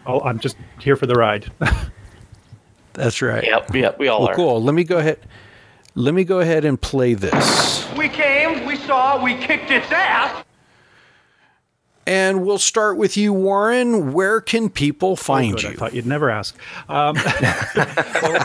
[0.06, 1.50] I'll, I'm just here for the ride.
[2.94, 3.44] That's right.
[3.44, 4.34] Yep, yep, we all Well, are.
[4.34, 4.62] cool.
[4.62, 5.20] Let me go ahead.
[5.98, 7.84] Let me go ahead and play this.
[7.96, 10.44] We came, we saw, we kicked its ass.
[12.06, 14.12] And we'll start with you, Warren.
[14.12, 15.76] Where can people find Good, I you?
[15.76, 16.56] thought you'd never ask.
[16.88, 17.16] Um,
[18.22, 18.44] well,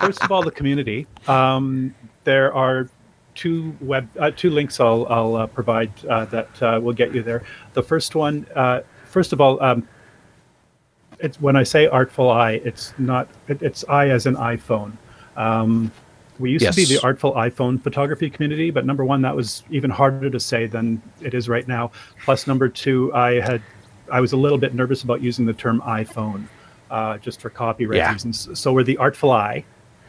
[0.00, 1.06] first of all, the community.
[1.28, 1.94] Um,
[2.24, 2.88] there are
[3.34, 7.22] two web uh, two links I'll I'll uh, provide uh, that uh, will get you
[7.22, 7.44] there.
[7.74, 9.86] The first one, uh, first of all, um,
[11.18, 14.96] it's when I say artful eye, it's not it, it's I as an iPhone.
[15.36, 15.92] Um,
[16.38, 19.90] we used to be the artful iPhone photography community, but number one, that was even
[19.90, 21.90] harder to say than it is right now.
[22.24, 23.62] Plus, number two, I had
[24.10, 26.46] I was a little bit nervous about using the term iPhone
[26.90, 28.12] uh, just for copyright Yeah.
[28.12, 28.48] reasons.
[28.58, 29.64] So we're the Artful Eye,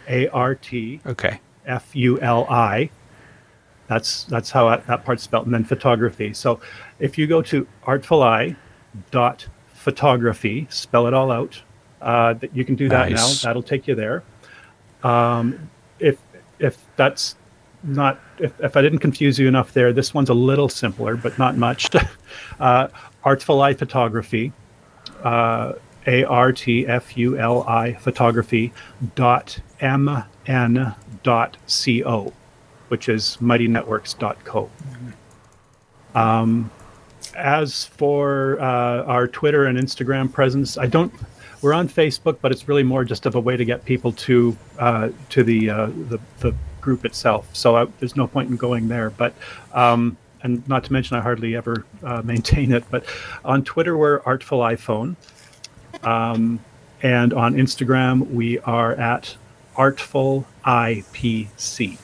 [0.08, 1.40] A R T Okay.
[1.66, 2.90] F U L I.
[3.88, 6.34] That's that's how that, that part's spelled, and then photography.
[6.34, 6.60] So
[7.00, 8.56] if you go to artful eye
[9.12, 11.62] dot photography, spell it all out.
[12.02, 13.44] Uh, that you can do that Nice.
[13.44, 13.48] now.
[13.50, 14.24] That'll take you there.
[15.04, 15.70] Um,
[16.60, 17.36] if that's
[17.84, 21.38] not if, if I didn't confuse you enough there, this one's a little simpler, but
[21.38, 21.90] not much.
[22.60, 22.88] uh,
[23.24, 24.52] artful eye photography.
[25.24, 25.74] Uh,
[26.06, 28.74] a R T F U L I photography
[29.16, 30.94] dot M N
[31.24, 32.34] dot C O,
[32.90, 34.70] which is mightynetworks.co.
[36.16, 36.70] Um,
[37.36, 41.14] as for uh, our Twitter and Instagram presence, I don't.
[41.64, 44.56] We're on Facebook, but it's really more just of a way to get people to
[44.78, 47.48] uh, to the, uh, the the group itself.
[47.56, 49.10] So I, there's no point in going there.
[49.10, 49.34] But
[49.74, 52.84] um, and not to mention, I hardly ever uh, maintain it.
[52.92, 53.06] But
[53.44, 55.16] on Twitter, we're Artful iPhone.
[56.04, 56.60] Um,
[57.02, 59.36] and on Instagram, we are at
[59.76, 61.98] Artful IPC.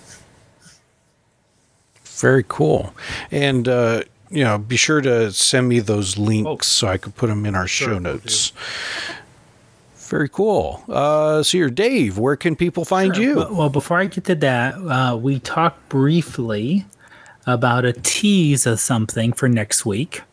[2.03, 2.93] Very cool.
[3.31, 7.27] And, uh, you know, be sure to send me those links so I can put
[7.27, 8.51] them in our show will notes.
[10.09, 10.83] Very cool.
[10.89, 12.17] Uh, so you're Dave.
[12.17, 13.35] Where can people find you?
[13.35, 16.85] Well, well, before I get to that, uh, we talked briefly
[17.45, 20.23] about a tease of something for next week.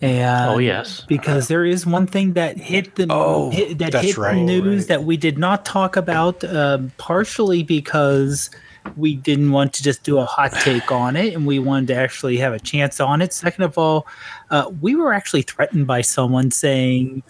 [0.00, 1.04] And Oh, yes.
[1.06, 4.34] because there is one thing that hit the Oh, hit, that hit right.
[4.34, 8.50] the news that we did not talk about, um, partially because
[8.96, 11.94] we didn't want to just do a hot take on it, and we wanted to
[11.94, 13.32] actually have a chance on it.
[13.32, 14.06] Second of all,
[14.50, 17.22] uh, we were actually threatened by someone saying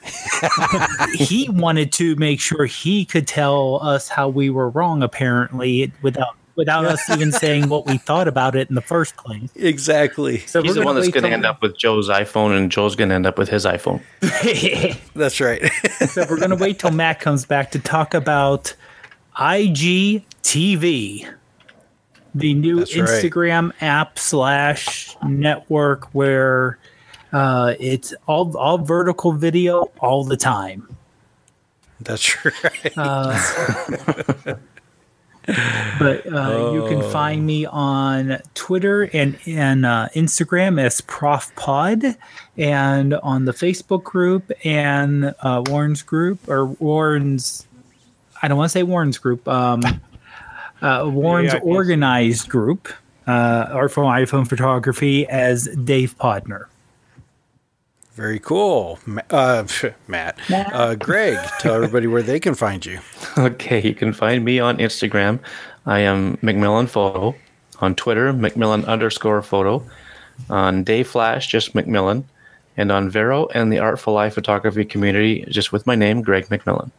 [1.15, 6.37] he wanted to make sure he could tell us how we were wrong, apparently, without
[6.57, 9.51] without us even saying what we thought about it in the first place.
[9.55, 10.39] Exactly.
[10.41, 13.11] So He's the one that's going to end up with Joe's iPhone, and Joe's going
[13.11, 14.01] to end up with his iPhone.
[15.15, 15.71] That's right.
[16.09, 18.75] so we're going to wait till Matt comes back to talk about
[19.37, 21.31] IGTV,
[22.37, 23.09] the new That's right.
[23.09, 26.79] Instagram app slash network where
[27.33, 30.95] uh, it's all all vertical video all the time.
[32.01, 32.45] That's
[32.97, 34.59] right.
[36.01, 42.17] But uh, you can find me on Twitter and and uh, Instagram as Prof Pod,
[42.57, 47.65] and on the Facebook group and uh, Warren's group or Warren's.
[48.43, 49.47] I don't want to say Warren's group.
[49.47, 49.83] Um,
[50.83, 52.89] uh, Warren's Yeah, organized group,
[53.27, 56.67] uh, or from iPhone photography as Dave Podner.
[58.15, 58.99] Very cool.
[59.31, 59.67] Uh,
[60.09, 60.39] Matt.
[60.51, 63.01] Uh, Greg, tell everybody where they can find you.
[63.39, 65.39] Okay, you can find me on Instagram.
[65.85, 67.35] I am Macmillan Photo.
[67.81, 69.83] On Twitter, Macmillan underscore photo.
[70.49, 72.25] On Day Flash, just Macmillan.
[72.79, 76.91] And on Vero and the Artful Eye photography community, just with my name, Greg Macmillan.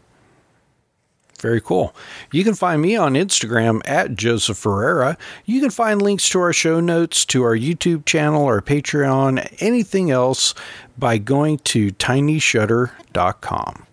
[1.39, 1.95] Very cool.
[2.31, 5.17] You can find me on Instagram at Joseph Ferreira.
[5.45, 10.09] You can find links to our show notes, to our YouTube channel, our Patreon, anything
[10.09, 10.55] else
[10.97, 13.87] by going to tinyshutter.com.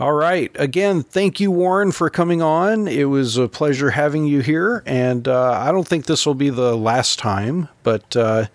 [0.00, 0.50] All right.
[0.56, 2.88] Again, thank you, Warren, for coming on.
[2.88, 4.82] It was a pleasure having you here.
[4.86, 8.46] And uh, I don't think this will be the last time, but uh,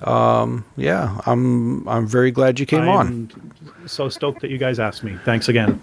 [0.00, 3.30] um, yeah, I'm I'm very glad you came on.
[3.78, 5.18] I'm so stoked that you guys asked me.
[5.24, 5.82] Thanks again.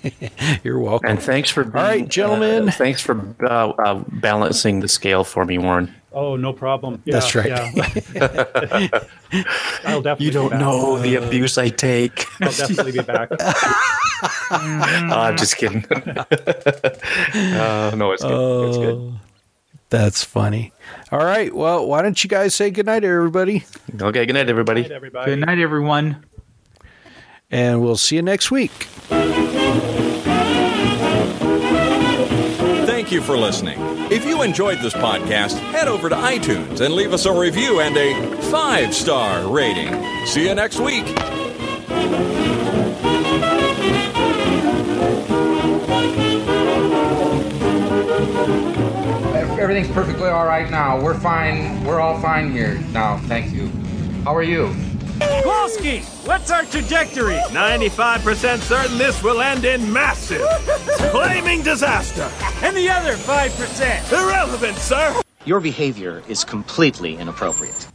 [0.64, 1.10] You're welcome.
[1.10, 2.68] And thanks for being, right, gentlemen.
[2.68, 5.94] uh, thanks for uh, uh, balancing the scale for me, Warren.
[6.14, 7.00] Oh, no problem.
[7.06, 7.46] Yeah, That's right.
[7.46, 7.72] Yeah.
[9.84, 10.02] I'll definitely.
[10.02, 10.20] be back.
[10.20, 12.26] You don't know the abuse I take.
[12.42, 13.30] I'll definitely be back.
[14.50, 15.84] I'm just kidding.
[15.90, 18.68] uh, no, it's good.
[18.68, 19.14] It's good.
[19.88, 20.72] That's funny.
[21.10, 21.54] All right.
[21.54, 23.64] Well, why don't you guys say goodnight, everybody?
[24.00, 24.90] Okay, good night, everybody.
[24.92, 25.30] Everybody.
[25.30, 26.24] Good night, everyone.
[27.52, 28.72] And we'll see you next week.
[32.86, 33.78] Thank you for listening.
[34.10, 37.96] If you enjoyed this podcast, head over to iTunes and leave us a review and
[37.96, 39.92] a five star rating.
[40.26, 41.04] See you next week.
[49.58, 51.00] Everything's perfectly all right now.
[51.02, 51.84] We're fine.
[51.84, 53.18] We're all fine here now.
[53.26, 53.68] Thank you.
[54.24, 54.74] How are you?
[55.42, 57.36] Kowalski, what's our trajectory?
[57.50, 60.46] 95% certain this will end in massive,
[61.10, 62.30] flaming disaster.
[62.62, 64.12] And the other 5%?
[64.12, 65.20] Irrelevant, sir.
[65.44, 67.88] Your behavior is completely inappropriate.